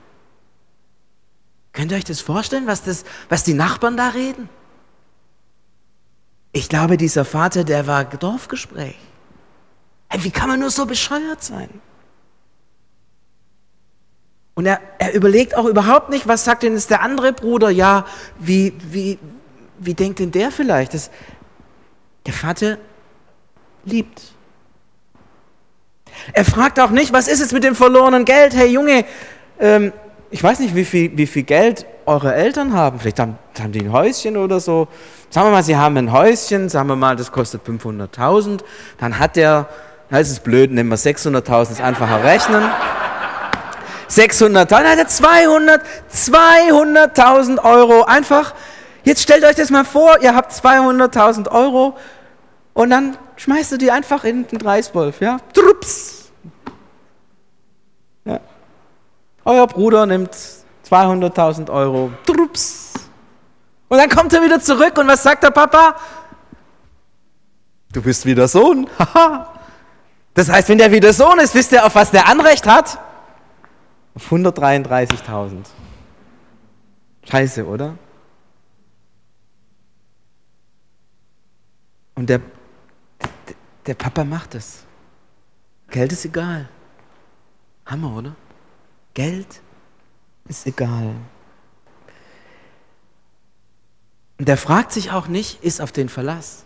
Könnt 1.74 1.92
ihr 1.92 1.98
euch 1.98 2.04
das 2.04 2.20
vorstellen, 2.20 2.68
was, 2.68 2.84
das, 2.84 3.06
was 3.30 3.44
die 3.44 3.54
Nachbarn 3.54 3.96
da 3.96 4.10
reden? 4.10 4.50
Ich 6.52 6.68
glaube, 6.68 6.98
dieser 6.98 7.24
Vater, 7.24 7.64
der 7.64 7.88
war 7.88 8.04
Dorfgespräch. 8.04 8.98
Hey, 10.12 10.26
wie 10.26 10.32
kann 10.32 10.50
man 10.50 10.60
nur 10.60 10.70
so 10.70 10.86
bescheuert 10.86 11.42
sein? 11.42 11.70
Und 14.56 14.66
er, 14.66 14.82
er 15.00 15.14
überlegt 15.14 15.56
auch 15.56 15.64
überhaupt 15.64 16.10
nicht, 16.10 16.28
was 16.28 16.44
sagt 16.44 16.64
denn 16.64 16.74
jetzt 16.74 16.90
der 16.90 17.02
andere 17.02 17.32
Bruder? 17.32 17.70
Ja, 17.70 18.06
wie, 18.38 18.74
wie, 18.90 19.18
wie 19.80 19.94
denkt 19.94 20.20
denn 20.20 20.32
der 20.32 20.52
vielleicht? 20.52 20.94
Das, 20.94 21.12
der 22.26 22.34
Vater 22.34 22.78
liebt. 23.86 24.22
Er 26.34 26.44
fragt 26.44 26.78
auch 26.82 26.90
nicht, 26.90 27.14
was 27.14 27.30
ist 27.30 27.40
jetzt 27.40 27.54
mit 27.54 27.64
dem 27.64 27.74
verlorenen 27.74 28.26
Geld? 28.26 28.54
Hey 28.54 28.68
Junge, 28.68 29.06
ähm, 29.62 29.94
ich 30.30 30.44
weiß 30.44 30.60
nicht, 30.60 30.76
wie 30.76 30.84
viel, 30.84 31.18
wie 31.18 31.26
viel 31.26 31.44
Geld 31.44 31.86
eure 32.06 32.36
Eltern 32.36 32.74
haben. 32.74 33.00
Vielleicht 33.00 33.20
haben, 33.20 33.38
haben 33.58 33.72
die 33.72 33.80
ein 33.80 33.94
Häuschen 33.94 34.36
oder 34.36 34.60
so. 34.60 34.90
Sagen 35.30 35.48
wir 35.48 35.52
mal, 35.52 35.64
sie 35.64 35.78
haben 35.78 35.96
ein 35.96 36.12
Häuschen, 36.12 36.68
sagen 36.68 36.90
wir 36.90 36.98
mal, 36.98 37.16
das 37.16 37.32
kostet 37.32 37.66
500.000. 37.66 38.60
Dann 38.98 39.18
hat 39.18 39.38
der 39.38 39.70
das 40.20 40.30
ist 40.30 40.44
blöd, 40.44 40.72
nehmen 40.72 40.90
wir 40.90 40.98
600.000, 40.98 41.72
ist 41.72 41.82
einfacher 41.82 42.24
rechnen. 42.24 42.64
600.000, 44.10 44.66
dann 44.66 44.88
hat 44.88 44.98
er 44.98 45.08
200, 45.08 45.82
200.000 46.14 47.64
Euro 47.64 48.04
einfach 48.04 48.54
Jetzt 49.04 49.24
stellt 49.24 49.44
euch 49.44 49.56
das 49.56 49.72
mal 49.72 49.84
vor, 49.84 50.22
ihr 50.22 50.36
habt 50.36 50.52
200.000 50.52 51.50
Euro 51.50 51.98
und 52.74 52.92
dann 52.92 53.18
schmeißt 53.36 53.72
du 53.72 53.78
die 53.78 53.90
einfach 53.90 54.24
in 54.24 54.48
den 54.48 54.62
Reiswolf, 54.62 55.22
ja? 55.22 55.40
Trups. 55.54 56.32
Ja. 58.26 58.40
Euer 59.44 59.66
Bruder 59.66 60.06
nimmt 60.06 60.38
200.000 60.88 61.72
Euro. 61.72 62.12
Trups. 62.26 62.94
Und 63.90 63.98
dann 63.98 64.10
kommt 64.10 64.34
er 64.34 64.44
wieder 64.44 64.60
zurück 64.60 64.98
und 64.98 65.08
was 65.08 65.24
sagt 65.24 65.44
der 65.44 65.52
Papa? 65.52 65.96
Du 67.92 68.02
bist 68.02 68.26
wieder 68.26 68.48
Sohn. 68.48 68.88
das 70.34 70.50
heißt, 70.50 70.70
wenn 70.70 70.78
der 70.78 70.92
wieder 70.92 71.14
Sohn 71.14 71.40
ist, 71.40 71.54
wisst 71.56 71.72
ihr, 71.72 71.86
auf 71.86 71.96
was 71.96 72.12
der 72.12 72.28
Anrecht 72.28 72.66
hat? 72.66 73.00
Auf 74.16 74.32
133.000. 74.32 75.66
Scheiße, 77.30 77.66
oder? 77.66 77.98
Und 82.16 82.30
der, 82.30 82.42
der 83.86 83.94
Papa 83.96 84.24
macht 84.24 84.56
es. 84.56 84.84
Geld 85.90 86.12
ist 86.12 86.26
egal. 86.26 86.70
Hammer, 87.86 88.16
oder? 88.16 88.36
Geld 89.14 89.62
ist 90.48 90.66
egal. 90.66 91.16
Und 94.38 94.48
der 94.48 94.58
fragt 94.58 94.92
sich 94.92 95.12
auch 95.12 95.28
nicht, 95.28 95.64
ist 95.64 95.82
auf 95.82 95.92
den 95.92 96.10
Verlass. 96.10 96.66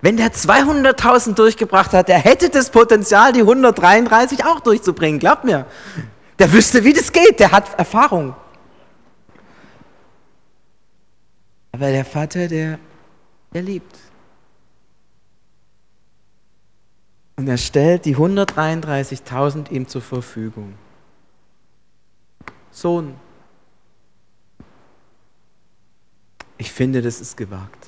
Wenn 0.00 0.16
der 0.16 0.32
200.000 0.32 1.34
durchgebracht 1.34 1.92
hat, 1.92 2.08
der 2.08 2.18
hätte 2.18 2.50
das 2.50 2.70
Potenzial, 2.70 3.32
die 3.32 3.40
133 3.40 4.44
auch 4.44 4.60
durchzubringen, 4.60 5.18
glaubt 5.18 5.44
mir. 5.44 5.66
Der 6.38 6.52
wüsste, 6.52 6.84
wie 6.84 6.92
das 6.92 7.12
geht, 7.12 7.40
der 7.40 7.50
hat 7.50 7.78
Erfahrung. 7.78 8.34
Aber 11.72 11.90
der 11.90 12.04
Vater, 12.04 12.46
der, 12.48 12.78
der 13.52 13.62
liebt. 13.62 13.96
Und 17.36 17.48
er 17.48 17.58
stellt 17.58 18.04
die 18.04 18.16
133.000 18.16 19.70
ihm 19.70 19.86
zur 19.86 20.00
Verfügung. 20.00 20.74
Sohn, 22.70 23.14
ich 26.58 26.72
finde, 26.72 27.02
das 27.02 27.20
ist 27.20 27.36
gewagt. 27.36 27.85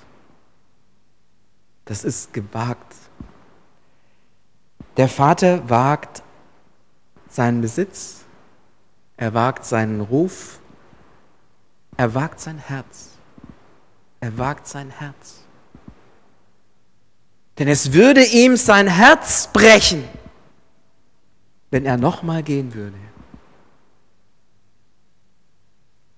Das 1.88 2.04
ist 2.04 2.34
gewagt. 2.34 2.94
Der 4.98 5.08
Vater 5.08 5.70
wagt 5.70 6.22
seinen 7.30 7.62
Besitz, 7.62 8.24
er 9.16 9.32
wagt 9.32 9.64
seinen 9.64 10.02
Ruf, 10.02 10.60
er 11.96 12.14
wagt 12.14 12.40
sein 12.40 12.58
Herz. 12.58 13.12
Er 14.20 14.36
wagt 14.36 14.66
sein 14.66 14.90
Herz. 14.90 15.40
Denn 17.58 17.68
es 17.68 17.94
würde 17.94 18.22
ihm 18.22 18.58
sein 18.58 18.86
Herz 18.86 19.48
brechen, 19.50 20.04
wenn 21.70 21.86
er 21.86 21.96
nochmal 21.96 22.42
gehen 22.42 22.74
würde. 22.74 22.98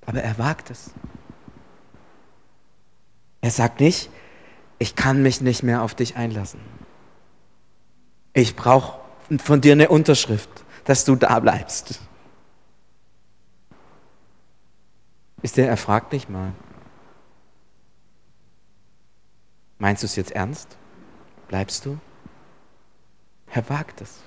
Aber 0.05 0.21
er 0.21 0.37
wagt 0.37 0.71
es. 0.71 0.91
Er 3.41 3.53
sagt 3.53 3.79
nicht, 3.79 4.11
ich 4.81 4.97
kann 4.97 5.23
mich 5.23 5.43
nicht 5.43 5.63
mehr 5.63 5.83
auf 5.83 5.95
dich 5.95 6.17
einlassen. 6.17 6.59
Ich 8.33 8.57
brauche 8.57 8.99
von 9.39 9.61
dir 9.61 9.73
eine 9.73 9.91
Unterschrift, 9.91 10.49
dass 10.85 11.05
du 11.05 11.17
da 11.17 11.39
bleibst. 11.39 12.01
Ist 15.43 15.59
der, 15.59 15.69
er 15.69 15.77
fragt 15.77 16.13
nicht 16.13 16.31
mal. 16.31 16.53
Meinst 19.79 20.03
du 20.03 20.07
es 20.07 20.17
jetzt 20.17 20.33
ernst? 20.33 20.79
Bleibst 21.49 21.85
du? 21.85 21.99
Er 23.49 23.69
wagt 23.69 24.01
es. 24.01 24.21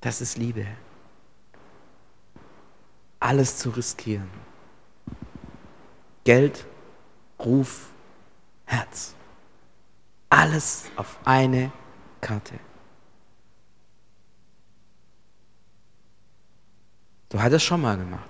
Das 0.00 0.20
ist 0.20 0.36
Liebe. 0.36 0.66
Alles 3.20 3.58
zu 3.58 3.70
riskieren. 3.70 4.28
Geld, 6.24 6.66
Ruf, 7.38 7.91
Herz. 8.64 9.14
Alles 10.30 10.84
auf 10.96 11.18
eine 11.24 11.70
Karte. 12.20 12.58
Du 17.28 17.40
hattest 17.40 17.64
schon 17.64 17.80
mal 17.80 17.96
gemacht 17.96 18.28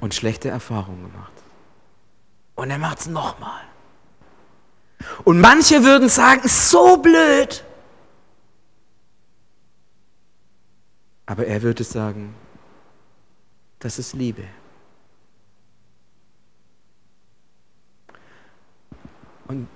und 0.00 0.14
schlechte 0.14 0.48
Erfahrungen 0.48 1.10
gemacht. 1.10 1.32
Und 2.54 2.70
er 2.70 2.78
macht 2.78 3.00
es 3.00 3.06
nochmal. 3.06 3.62
Und 5.24 5.40
manche 5.40 5.84
würden 5.84 6.08
sagen, 6.08 6.48
so 6.48 6.96
blöd. 6.96 7.64
Aber 11.26 11.46
er 11.46 11.62
würde 11.62 11.84
sagen, 11.84 12.34
das 13.78 13.98
ist 13.98 14.14
Liebe. 14.14 14.44
Und 19.48 19.66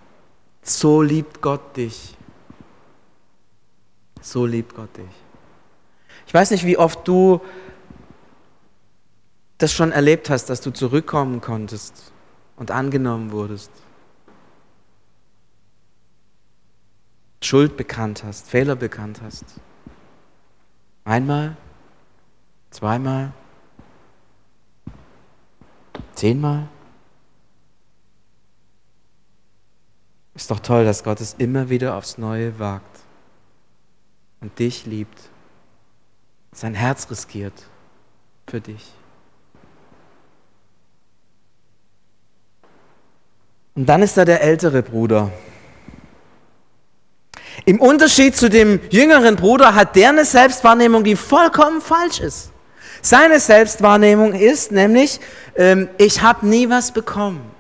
so 0.63 1.03
liebt 1.03 1.41
Gott 1.43 1.77
dich. 1.77 2.17
So 4.21 4.47
liebt 4.47 4.75
Gott 4.75 4.97
dich. 4.97 5.11
Ich 6.27 6.35
weiß 6.35 6.51
nicht, 6.53 6.65
wie 6.65 6.79
oft 6.79 7.07
du 7.09 7.41
das 9.59 9.73
schon 9.73 9.93
erlebt 9.93 10.31
hast, 10.31 10.47
dass 10.47 10.61
du 10.61 10.71
zurückkommen 10.71 11.41
konntest 11.41 12.13
und 12.57 12.71
angenommen 12.71 13.33
wurdest. 13.33 13.71
Schuld 17.43 17.77
bekannt 17.77 18.23
hast, 18.25 18.49
Fehler 18.49 18.77
bekannt 18.77 19.21
hast. 19.23 19.45
Einmal, 21.05 21.57
zweimal, 22.71 23.33
zehnmal. 26.15 26.69
Ist 30.35 30.51
doch 30.51 30.61
toll, 30.61 30.85
dass 30.85 31.05
Gott 31.05 31.21
es 31.21 31.35
immer 31.39 31.69
wieder 31.69 31.97
aufs 31.97 32.19
Neue 32.19 32.59
wagt 32.59 33.01
und 34.41 34.59
dich 34.59 34.87
liebt, 34.87 35.19
sein 36.53 36.75
Herz 36.75 37.11
riskiert 37.11 37.55
für 38.47 38.61
dich. 38.61 38.93
Und 43.75 43.87
dann 43.87 44.03
ist 44.03 44.17
da 44.17 44.25
der 44.25 44.43
ältere 44.43 44.83
Bruder. 44.83 45.31
Im 47.65 47.81
Unterschied 47.81 48.37
zu 48.37 48.51
dem 48.51 48.81
jüngeren 48.91 49.37
Bruder 49.37 49.75
hat 49.75 49.97
der 49.97 50.11
eine 50.11 50.25
Selbstwahrnehmung, 50.25 51.05
die 51.05 51.17
vollkommen 51.17 51.81
falsch 51.81 52.21
ist. 52.21 52.51
Seine 53.01 53.41
Selbstwahrnehmung 53.41 54.35
ist 54.35 54.73
nämlich, 54.73 55.21
ähm, 55.57 55.89
ich 55.99 56.23
habe 56.23 56.47
nie 56.47 56.69
was 56.69 56.93
bekommen. 56.93 57.52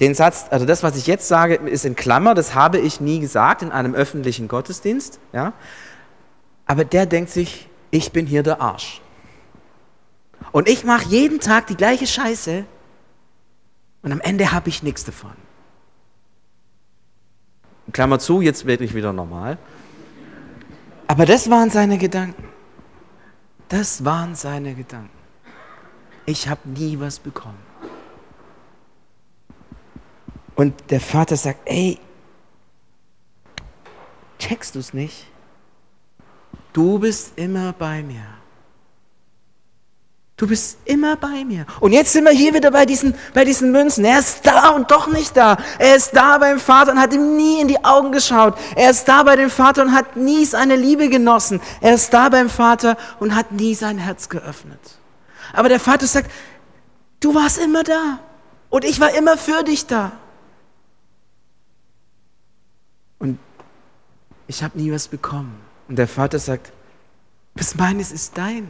Den 0.00 0.14
Satz, 0.14 0.46
also 0.50 0.64
das, 0.64 0.82
was 0.82 0.96
ich 0.96 1.06
jetzt 1.06 1.26
sage, 1.26 1.56
ist 1.56 1.84
in 1.84 1.96
Klammer, 1.96 2.34
das 2.34 2.54
habe 2.54 2.78
ich 2.78 3.00
nie 3.00 3.18
gesagt 3.18 3.62
in 3.62 3.72
einem 3.72 3.94
öffentlichen 3.94 4.46
Gottesdienst. 4.46 5.18
Ja? 5.32 5.52
Aber 6.66 6.84
der 6.84 7.06
denkt 7.06 7.30
sich, 7.30 7.68
ich 7.90 8.12
bin 8.12 8.26
hier 8.26 8.42
der 8.42 8.60
Arsch. 8.60 9.00
Und 10.52 10.68
ich 10.68 10.84
mache 10.84 11.08
jeden 11.08 11.40
Tag 11.40 11.66
die 11.66 11.76
gleiche 11.76 12.06
Scheiße 12.06 12.64
und 14.02 14.12
am 14.12 14.20
Ende 14.20 14.52
habe 14.52 14.68
ich 14.68 14.82
nichts 14.82 15.04
davon. 15.04 15.32
Klammer 17.92 18.18
zu, 18.18 18.40
jetzt 18.40 18.66
werde 18.66 18.84
ich 18.84 18.94
wieder 18.94 19.12
normal. 19.12 19.58
Aber 21.06 21.26
das 21.26 21.50
waren 21.50 21.70
seine 21.70 21.98
Gedanken. 21.98 22.44
Das 23.68 24.04
waren 24.04 24.34
seine 24.34 24.74
Gedanken. 24.74 25.10
Ich 26.26 26.48
habe 26.48 26.68
nie 26.68 27.00
was 27.00 27.18
bekommen. 27.18 27.67
Und 30.58 30.74
der 30.90 31.00
Vater 31.00 31.36
sagt, 31.36 31.60
ey, 31.66 32.00
checkst 34.40 34.74
du 34.74 34.80
es 34.80 34.92
nicht? 34.92 35.26
Du 36.72 36.98
bist 36.98 37.34
immer 37.36 37.72
bei 37.72 38.02
mir. 38.02 38.24
Du 40.36 40.48
bist 40.48 40.78
immer 40.84 41.14
bei 41.14 41.44
mir. 41.44 41.64
Und 41.78 41.92
jetzt 41.92 42.12
sind 42.12 42.24
wir 42.24 42.32
hier 42.32 42.54
wieder 42.54 42.72
bei 42.72 42.86
diesen, 42.86 43.14
bei 43.34 43.44
diesen 43.44 43.70
Münzen. 43.70 44.04
Er 44.04 44.18
ist 44.18 44.44
da 44.44 44.70
und 44.70 44.90
doch 44.90 45.06
nicht 45.06 45.36
da. 45.36 45.58
Er 45.78 45.94
ist 45.94 46.10
da 46.16 46.38
beim 46.38 46.58
Vater 46.58 46.90
und 46.90 47.00
hat 47.00 47.12
ihm 47.12 47.36
nie 47.36 47.60
in 47.60 47.68
die 47.68 47.84
Augen 47.84 48.10
geschaut. 48.10 48.58
Er 48.74 48.90
ist 48.90 49.06
da 49.06 49.22
bei 49.22 49.36
dem 49.36 49.50
Vater 49.50 49.82
und 49.82 49.92
hat 49.94 50.16
nie 50.16 50.44
seine 50.44 50.74
Liebe 50.74 51.08
genossen. 51.08 51.60
Er 51.80 51.94
ist 51.94 52.12
da 52.12 52.30
beim 52.30 52.50
Vater 52.50 52.96
und 53.20 53.36
hat 53.36 53.52
nie 53.52 53.76
sein 53.76 53.98
Herz 53.98 54.28
geöffnet. 54.28 54.80
Aber 55.52 55.68
der 55.68 55.78
Vater 55.78 56.08
sagt, 56.08 56.32
du 57.20 57.32
warst 57.36 57.58
immer 57.58 57.84
da. 57.84 58.18
Und 58.70 58.84
ich 58.84 58.98
war 58.98 59.14
immer 59.14 59.36
für 59.38 59.62
dich 59.62 59.86
da. 59.86 60.10
Und 63.18 63.38
ich 64.48 64.62
habe 64.62 64.76
nie 64.78 64.90
was 64.90 65.06
bekommen. 65.06 65.60
Und 65.88 65.96
der 65.96 66.08
Vater 66.08 66.38
sagt, 66.38 66.72
Was 67.54 67.74
meines 67.74 68.12
ist 68.12 68.36
dein. 68.36 68.68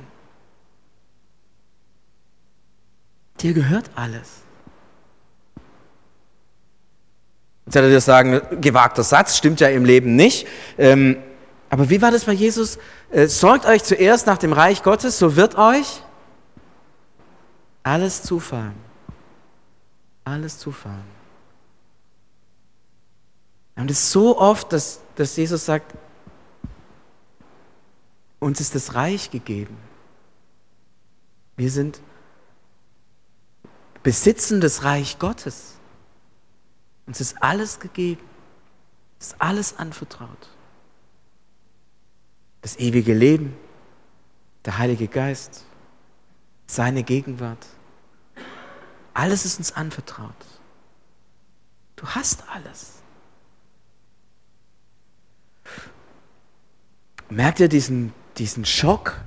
Dir 3.40 3.54
gehört 3.54 3.90
alles. 3.94 4.42
Jetzt 7.66 7.74
werdet 7.74 7.92
ihr 7.92 8.00
sagen, 8.00 8.40
gewagter 8.60 9.02
Satz, 9.02 9.36
stimmt 9.36 9.60
ja 9.60 9.68
im 9.68 9.84
Leben 9.84 10.16
nicht. 10.16 10.46
Ähm, 10.78 11.22
aber 11.70 11.90
wie 11.90 12.00
war 12.00 12.10
das 12.10 12.24
bei 12.24 12.32
Jesus? 12.32 12.78
Äh, 13.10 13.26
sorgt 13.26 13.66
euch 13.66 13.84
zuerst 13.84 14.26
nach 14.26 14.38
dem 14.38 14.52
Reich 14.52 14.82
Gottes, 14.82 15.18
so 15.18 15.36
wird 15.36 15.56
euch 15.56 16.02
alles 17.82 18.22
zufallen. 18.22 18.74
Alles 20.24 20.58
zufallen. 20.58 21.18
Und 23.76 23.90
es 23.90 23.98
ist 23.98 24.10
so 24.10 24.38
oft, 24.38 24.72
dass, 24.72 25.00
dass 25.18 25.34
Jesus 25.36 25.64
sagt, 25.64 25.96
uns 28.38 28.60
ist 28.60 28.74
das 28.76 28.94
Reich 28.94 29.30
gegeben. 29.30 29.76
Wir 31.56 31.70
sind 31.70 32.00
besitzen 34.04 34.60
das 34.60 34.84
Reich 34.84 35.18
Gottes. 35.18 35.74
Uns 37.06 37.20
ist 37.20 37.42
alles 37.42 37.80
gegeben, 37.80 38.22
ist 39.18 39.34
alles 39.40 39.76
anvertraut. 39.76 40.50
Das 42.62 42.76
ewige 42.78 43.12
Leben, 43.12 43.56
der 44.64 44.78
Heilige 44.78 45.08
Geist, 45.08 45.64
seine 46.68 47.02
Gegenwart. 47.02 47.66
Alles 49.14 49.44
ist 49.44 49.58
uns 49.58 49.72
anvertraut. 49.72 50.46
Du 51.96 52.06
hast 52.06 52.48
alles. 52.48 52.97
Merkt 57.30 57.60
ihr 57.60 57.68
diesen, 57.68 58.12
diesen 58.38 58.64
Schock? 58.64 59.20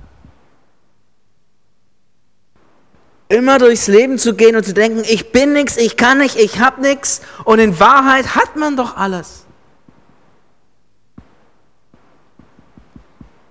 Immer 3.28 3.58
durchs 3.58 3.86
Leben 3.86 4.18
zu 4.18 4.34
gehen 4.34 4.56
und 4.56 4.64
zu 4.64 4.74
denken, 4.74 5.02
ich 5.08 5.32
bin 5.32 5.52
nichts, 5.52 5.76
ich 5.76 5.96
kann 5.96 6.18
nicht, 6.18 6.36
ich 6.36 6.58
habe 6.58 6.82
nichts. 6.82 7.22
Und 7.44 7.60
in 7.60 7.78
Wahrheit 7.80 8.34
hat 8.34 8.56
man 8.56 8.76
doch 8.76 8.96
alles. 8.96 9.46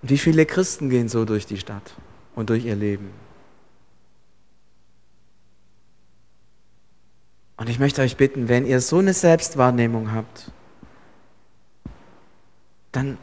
Und 0.02 0.10
wie 0.10 0.18
viele 0.18 0.46
Christen 0.46 0.90
gehen 0.90 1.10
so 1.10 1.26
durch 1.26 1.46
die 1.46 1.58
Stadt 1.58 1.94
und 2.36 2.50
durch 2.50 2.66
ihr 2.66 2.76
Leben? 2.76 3.12
Und 7.58 7.70
ich 7.70 7.80
möchte 7.80 8.02
euch 8.02 8.18
bitten, 8.18 8.50
wenn 8.50 8.66
ihr 8.66 8.82
so 8.82 8.98
eine 8.98 9.14
Selbstwahrnehmung 9.14 10.12
habt, 10.12 10.52
dann 12.92 13.18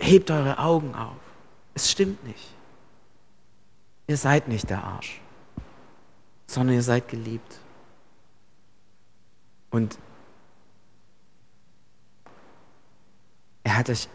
hebt 0.00 0.30
eure 0.30 0.58
Augen 0.58 0.94
auf. 0.94 1.16
Es 1.74 1.90
stimmt 1.90 2.26
nicht. 2.26 2.54
Ihr 4.06 4.16
seid 4.16 4.48
nicht 4.48 4.68
der 4.68 4.82
Arsch, 4.82 5.20
sondern 6.46 6.74
ihr 6.74 6.82
seid 6.82 7.08
geliebt. 7.08 7.58
Und 9.70 9.98
er 13.62 13.76
hat 13.76 13.88
euch 13.88 14.08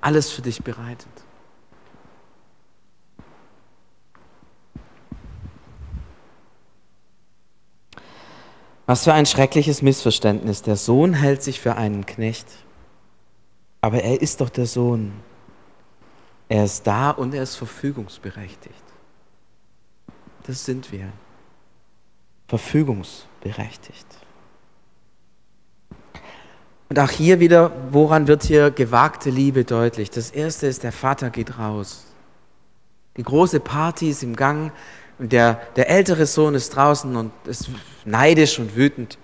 alles 0.00 0.32
für 0.32 0.42
dich 0.42 0.62
bereitet. 0.64 1.08
Was 8.86 9.04
für 9.04 9.12
ein 9.12 9.26
schreckliches 9.26 9.82
Missverständnis. 9.82 10.62
Der 10.62 10.76
Sohn 10.76 11.12
hält 11.12 11.42
sich 11.42 11.60
für 11.60 11.76
einen 11.76 12.06
Knecht. 12.06 12.46
Aber 13.86 14.02
er 14.02 14.20
ist 14.20 14.40
doch 14.40 14.48
der 14.48 14.66
Sohn. 14.66 15.12
Er 16.48 16.64
ist 16.64 16.84
da 16.88 17.12
und 17.12 17.32
er 17.32 17.44
ist 17.44 17.54
verfügungsberechtigt. 17.54 18.82
Das 20.42 20.64
sind 20.64 20.90
wir. 20.90 21.12
Verfügungsberechtigt. 22.48 24.04
Und 26.88 26.98
auch 26.98 27.10
hier 27.10 27.38
wieder, 27.38 27.70
woran 27.92 28.26
wird 28.26 28.42
hier 28.42 28.72
gewagte 28.72 29.30
Liebe 29.30 29.64
deutlich? 29.64 30.10
Das 30.10 30.32
erste 30.32 30.66
ist, 30.66 30.82
der 30.82 30.90
Vater 30.90 31.30
geht 31.30 31.56
raus. 31.56 32.06
Die 33.16 33.22
große 33.22 33.60
Party 33.60 34.10
ist 34.10 34.24
im 34.24 34.34
Gang 34.34 34.72
und 35.20 35.30
der, 35.30 35.60
der 35.76 35.88
ältere 35.88 36.26
Sohn 36.26 36.56
ist 36.56 36.70
draußen 36.70 37.14
und 37.14 37.30
ist 37.44 37.70
neidisch 38.04 38.58
und 38.58 38.74
wütend 38.74 39.16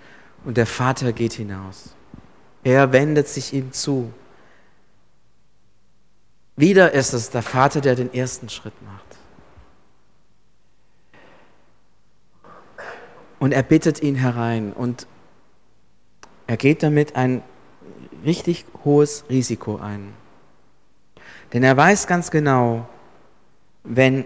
und 0.45 0.55
der 0.55 0.67
Vater 0.67 1.11
geht 1.11 1.33
hinaus. 1.33 1.89
Er 2.63 2.93
wendet 2.93 3.27
sich 3.27 3.51
ihm 3.51 3.73
zu. 3.73 4.13
Wieder 6.55 6.91
ist 6.91 7.13
es 7.13 7.29
der 7.29 7.41
Vater, 7.41 7.81
der 7.81 7.95
den 7.95 8.13
ersten 8.13 8.49
Schritt 8.49 8.79
macht. 8.83 9.03
Und 13.39 13.51
er 13.51 13.63
bittet 13.63 14.01
ihn 14.01 14.15
herein 14.15 14.71
und 14.71 15.07
er 16.47 16.57
geht 16.57 16.83
damit 16.83 17.15
ein 17.15 17.41
richtig 18.23 18.65
hohes 18.85 19.25
Risiko 19.29 19.77
ein. 19.77 20.13
Denn 21.51 21.63
er 21.63 21.75
weiß 21.75 22.07
ganz 22.07 22.31
genau, 22.31 22.87
wenn, 23.83 24.25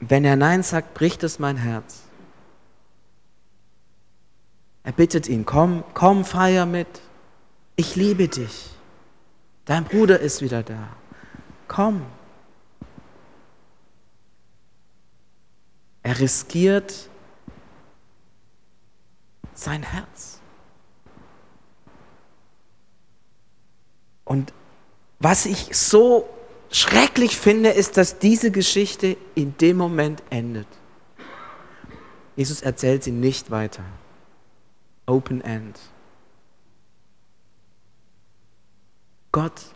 wenn 0.00 0.24
er 0.24 0.36
Nein 0.36 0.62
sagt, 0.62 0.94
bricht 0.94 1.22
es 1.24 1.38
mein 1.38 1.56
Herz. 1.56 2.02
Er 4.82 4.92
bittet 4.92 5.28
ihn, 5.28 5.44
komm, 5.44 5.84
komm, 5.94 6.24
feier 6.24 6.66
mit. 6.66 6.88
Ich 7.76 7.96
liebe 7.96 8.28
dich. 8.28 8.70
Dein 9.64 9.84
Bruder 9.84 10.20
ist 10.20 10.42
wieder 10.42 10.62
da. 10.62 10.88
Komm. 11.74 12.06
Er 16.04 16.20
riskiert 16.20 17.10
sein 19.54 19.82
Herz. 19.82 20.38
Und 24.24 24.52
was 25.18 25.46
ich 25.46 25.76
so 25.76 26.28
schrecklich 26.70 27.36
finde, 27.36 27.70
ist, 27.70 27.96
dass 27.96 28.20
diese 28.20 28.52
Geschichte 28.52 29.16
in 29.34 29.56
dem 29.58 29.76
Moment 29.76 30.22
endet. 30.30 30.68
Jesus 32.36 32.62
erzählt 32.62 33.02
sie 33.02 33.10
nicht 33.10 33.50
weiter. 33.50 33.82
Open 35.06 35.40
End. 35.40 35.80
Gott 39.32 39.73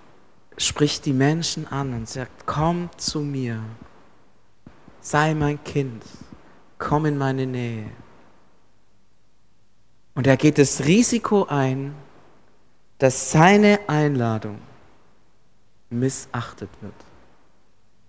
spricht 0.58 1.06
die 1.06 1.12
Menschen 1.12 1.66
an 1.66 1.94
und 1.94 2.08
sagt, 2.08 2.46
komm 2.46 2.90
zu 2.96 3.20
mir, 3.20 3.62
sei 5.00 5.34
mein 5.34 5.62
Kind, 5.64 6.02
komm 6.78 7.06
in 7.06 7.16
meine 7.16 7.46
Nähe. 7.46 7.90
Und 10.14 10.26
er 10.26 10.36
geht 10.36 10.58
das 10.58 10.84
Risiko 10.84 11.46
ein, 11.46 11.94
dass 12.98 13.30
seine 13.30 13.78
Einladung 13.88 14.58
missachtet 15.90 16.70
wird. 16.80 16.94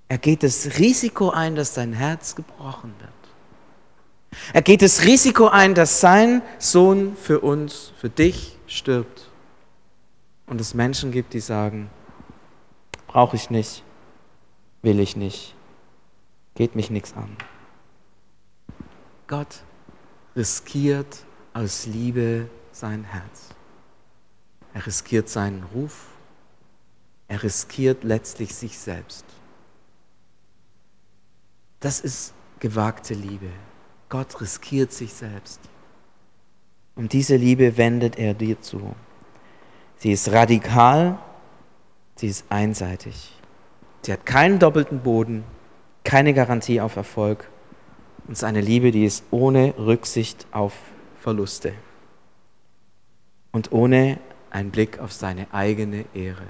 Er 0.08 0.18
geht 0.18 0.42
das 0.42 0.80
Risiko 0.80 1.30
ein, 1.30 1.56
dass 1.56 1.76
sein 1.76 1.94
Herz 1.94 2.36
gebrochen 2.36 2.96
wird. 3.00 3.12
Er 4.54 4.64
geht 4.64 4.82
das 4.82 5.04
Risiko 5.04 5.48
ein, 5.48 5.76
dass 5.76 6.02
sein 6.02 6.42
Sohn 6.58 7.16
für 7.16 7.40
uns, 7.42 7.94
für 7.98 8.10
dich 8.10 8.58
stirbt. 8.66 9.30
Und 10.48 10.60
es 10.60 10.74
Menschen 10.74 11.12
gibt, 11.12 11.34
die 11.34 11.40
sagen, 11.40 11.92
brauche 13.10 13.36
ich 13.36 13.50
nicht, 13.50 13.84
will 14.84 15.00
ich 15.00 15.16
nicht, 15.16 15.56
geht 16.54 16.76
mich 16.76 16.92
nichts 16.92 17.14
an. 17.14 17.36
Gott 19.28 19.64
riskiert 20.36 21.26
aus 21.54 21.88
Liebe 21.88 22.50
sein 22.72 23.04
Herz. 23.04 23.50
Er 24.76 24.86
riskiert 24.86 25.28
seinen 25.28 25.64
Ruf. 25.64 26.06
Er 27.28 27.42
riskiert 27.42 28.04
letztlich 28.04 28.54
sich 28.54 28.78
selbst. 28.78 29.26
Das 31.80 32.00
ist 32.00 32.34
gewagte 32.60 33.16
Liebe. 33.16 33.50
Gott 34.10 34.40
riskiert 34.40 34.92
sich 34.92 35.14
selbst. 35.14 35.62
Und 36.96 37.14
diese 37.14 37.38
Liebe 37.38 37.76
wendet 37.76 38.20
er 38.20 38.36
dir 38.36 38.62
zu. 38.62 38.96
Sie 39.98 40.12
ist 40.12 40.32
radikal, 40.32 41.18
sie 42.20 42.28
ist 42.28 42.46
einseitig. 42.50 43.34
Sie 44.02 44.12
hat 44.12 44.26
keinen 44.26 44.60
doppelten 44.60 45.00
Boden, 45.00 45.44
keine 46.04 46.34
Garantie 46.34 46.82
auf 46.82 46.98
Erfolg. 46.98 47.50
Und 48.28 48.34
es 48.34 48.40
ist 48.40 48.44
eine 48.44 48.62
Liebe, 48.62 48.92
die 48.92 49.06
ist 49.06 49.24
ohne 49.32 49.74
Rücksicht 49.78 50.46
auf 50.52 50.74
Verluste 51.20 51.74
und 53.52 53.72
ohne 53.72 54.20
einen 54.52 54.72
Blick 54.72 55.00
auf 55.00 55.14
seine 55.14 55.54
eigene 55.54 56.06
Ehre. 56.14 56.46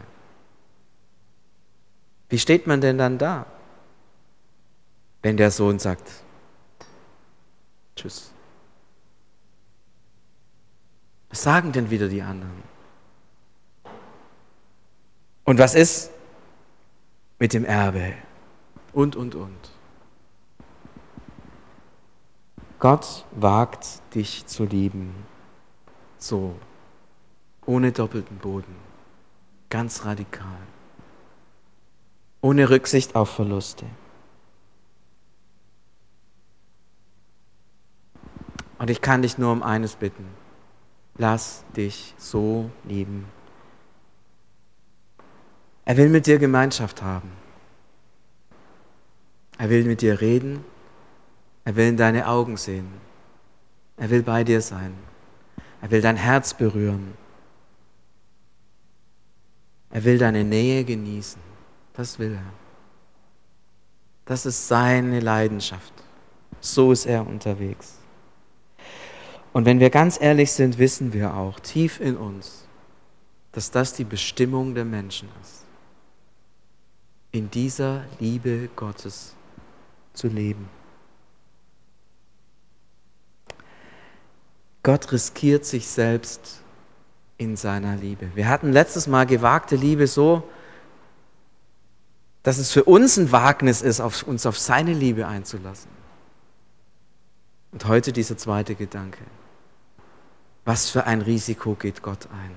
Wie 2.29 2.39
steht 2.39 2.67
man 2.67 2.81
denn 2.81 2.97
dann 2.97 3.17
da, 3.17 3.45
wenn 5.21 5.37
der 5.37 5.51
Sohn 5.51 5.79
sagt, 5.79 6.09
Tschüss? 7.95 8.31
Was 11.29 11.43
sagen 11.43 11.71
denn 11.71 11.89
wieder 11.89 12.07
die 12.07 12.21
anderen? 12.21 12.68
Und 15.49 15.57
was 15.57 15.73
ist 15.73 16.11
mit 17.39 17.53
dem 17.53 17.65
Erbe? 17.65 18.13
und, 18.93 19.15
und, 19.15 19.33
und. 19.33 19.71
Gott 22.77 23.25
wagt 23.31 24.13
dich 24.13 24.45
zu 24.45 24.65
lieben, 24.65 25.11
so, 26.19 26.53
ohne 27.65 27.91
doppelten 27.91 28.37
Boden, 28.37 28.75
ganz 29.71 30.05
radikal, 30.05 30.59
ohne 32.41 32.69
Rücksicht 32.69 33.15
auf 33.15 33.31
Verluste. 33.31 33.87
Und 38.77 38.91
ich 38.91 39.01
kann 39.01 39.23
dich 39.23 39.39
nur 39.39 39.51
um 39.51 39.63
eines 39.63 39.95
bitten. 39.95 40.27
Lass 41.17 41.63
dich 41.75 42.13
so 42.19 42.69
lieben. 42.83 43.38
Er 45.89 45.97
will 45.97 46.09
mit 46.09 46.27
dir 46.27 46.37
Gemeinschaft 46.37 47.01
haben. 47.01 47.31
Er 49.57 49.71
will 49.71 49.85
mit 49.85 50.01
dir 50.01 50.21
reden. 50.21 50.63
Er 51.65 51.75
will 51.75 51.87
in 51.87 51.97
deine 51.97 52.27
Augen 52.27 52.57
sehen. 52.57 52.87
Er 53.97 54.11
will 54.11 54.21
bei 54.21 54.43
dir 54.43 54.61
sein. 54.61 54.93
Er 55.81 55.89
will 55.89 56.01
dein 56.01 56.15
Herz 56.15 56.53
berühren. 56.53 57.15
Er 59.89 60.03
will 60.03 60.19
deine 60.19 60.43
Nähe 60.43 60.83
genießen. 60.83 61.41
Das 61.93 62.19
will 62.19 62.33
er. 62.35 62.53
Das 64.25 64.45
ist 64.45 64.67
seine 64.67 65.21
Leidenschaft. 65.21 65.93
So 66.61 66.91
ist 66.91 67.07
er 67.07 67.25
unterwegs. 67.25 67.95
Und 69.53 69.65
wenn 69.65 69.79
wir 69.79 69.89
ganz 69.89 70.21
ehrlich 70.21 70.51
sind, 70.51 70.77
wissen 70.77 71.13
wir 71.13 71.33
auch 71.33 71.59
tief 71.59 71.99
in 71.99 72.15
uns, 72.15 72.67
dass 73.53 73.71
das 73.71 73.93
die 73.93 74.03
Bestimmung 74.03 74.75
der 74.75 74.85
Menschen 74.85 75.29
ist. 75.41 75.65
In 77.31 77.51
dieser 77.51 78.03
Liebe 78.19 78.69
Gottes 78.75 79.35
zu 80.13 80.27
leben. 80.27 80.67
Gott 84.83 85.11
riskiert 85.11 85.65
sich 85.65 85.87
selbst 85.87 86.61
in 87.37 87.55
seiner 87.55 87.95
Liebe. 87.95 88.31
Wir 88.35 88.49
hatten 88.49 88.71
letztes 88.71 89.07
Mal 89.07 89.25
gewagte 89.25 89.75
Liebe 89.75 90.07
so, 90.07 90.43
dass 92.43 92.57
es 92.57 92.71
für 92.71 92.85
uns 92.85 93.17
ein 93.17 93.31
Wagnis 93.31 93.81
ist, 93.81 93.99
uns 93.99 94.45
auf 94.45 94.57
seine 94.57 94.93
Liebe 94.93 95.27
einzulassen. 95.27 95.91
Und 97.71 97.85
heute 97.85 98.11
dieser 98.11 98.37
zweite 98.37 98.75
Gedanke. 98.75 99.23
Was 100.65 100.89
für 100.89 101.05
ein 101.05 101.21
Risiko 101.21 101.75
geht 101.75 102.01
Gott 102.01 102.27
ein, 102.31 102.55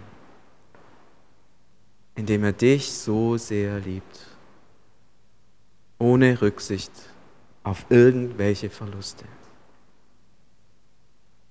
indem 2.15 2.45
er 2.45 2.53
dich 2.53 2.93
so 2.93 3.37
sehr 3.37 3.79
liebt, 3.81 4.27
ohne 6.03 6.43
Rücksicht 6.43 6.91
auf 7.63 7.87
irgendwelche 7.89 8.71
Verluste. 8.71 9.25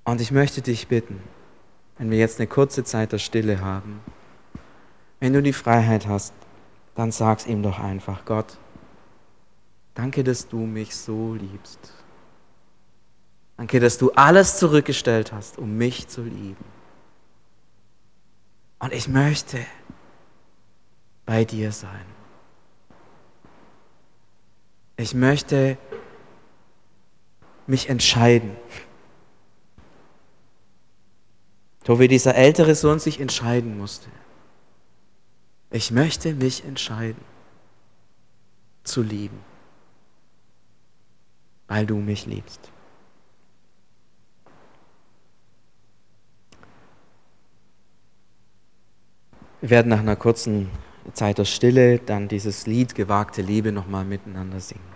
Und 0.04 0.20
ich 0.20 0.32
möchte 0.32 0.62
dich 0.62 0.90
bitten, 0.90 1.24
wenn 1.98 2.12
wir 2.12 2.18
jetzt 2.18 2.40
eine 2.40 2.48
kurze 2.48 2.84
Zeit 2.84 3.14
der 3.14 3.20
Stille 3.20 3.62
haben, 3.62 4.02
wenn 5.22 5.32
du 5.32 5.42
die 5.42 5.54
Freiheit 5.54 6.06
hast, 6.06 6.34
dann 6.96 7.12
sag's 7.12 7.46
ihm 7.46 7.64
doch 7.64 7.80
einfach, 7.80 8.26
Gott, 8.26 8.58
danke, 9.94 10.24
dass 10.24 10.50
du 10.50 10.58
mich 10.58 10.96
so 10.96 11.34
liebst. 11.34 11.80
Danke, 13.56 13.80
dass 13.80 13.98
du 13.98 14.12
alles 14.12 14.58
zurückgestellt 14.58 15.32
hast, 15.32 15.60
um 15.60 15.78
mich 15.78 16.10
zu 16.10 16.24
lieben. 16.24 16.66
Und 18.80 18.92
ich 18.92 19.08
möchte 19.08 19.60
bei 21.26 21.46
dir 21.46 21.72
sein. 21.72 22.21
Ich 24.98 25.14
möchte 25.14 25.78
mich 27.68 27.90
entscheiden. 27.90 28.56
So 31.86 32.00
wie 32.00 32.08
dieser 32.08 32.36
ältere 32.36 32.76
Sohn 32.76 33.00
sich 33.00 33.20
entscheiden 33.20 33.78
musste. 33.78 34.10
Ich 35.72 35.90
möchte 35.90 36.34
mich 36.34 36.66
entscheiden 36.66 37.24
zu 38.84 39.02
lieben, 39.02 39.40
weil 41.68 41.86
du 41.86 41.96
mich 41.96 42.26
liebst. 42.26 42.72
Wir 49.62 49.70
werden 49.70 49.90
nach 49.90 50.00
einer 50.00 50.16
kurzen 50.16 50.70
Zeit 51.14 51.38
der 51.38 51.46
Stille 51.46 52.00
dann 52.00 52.28
dieses 52.28 52.68
Lied 52.68 52.96
Gewagte 52.96 53.42
Liebe 53.42 53.72
nochmal 53.72 54.06
miteinander 54.06 54.60
singen. 54.60 54.91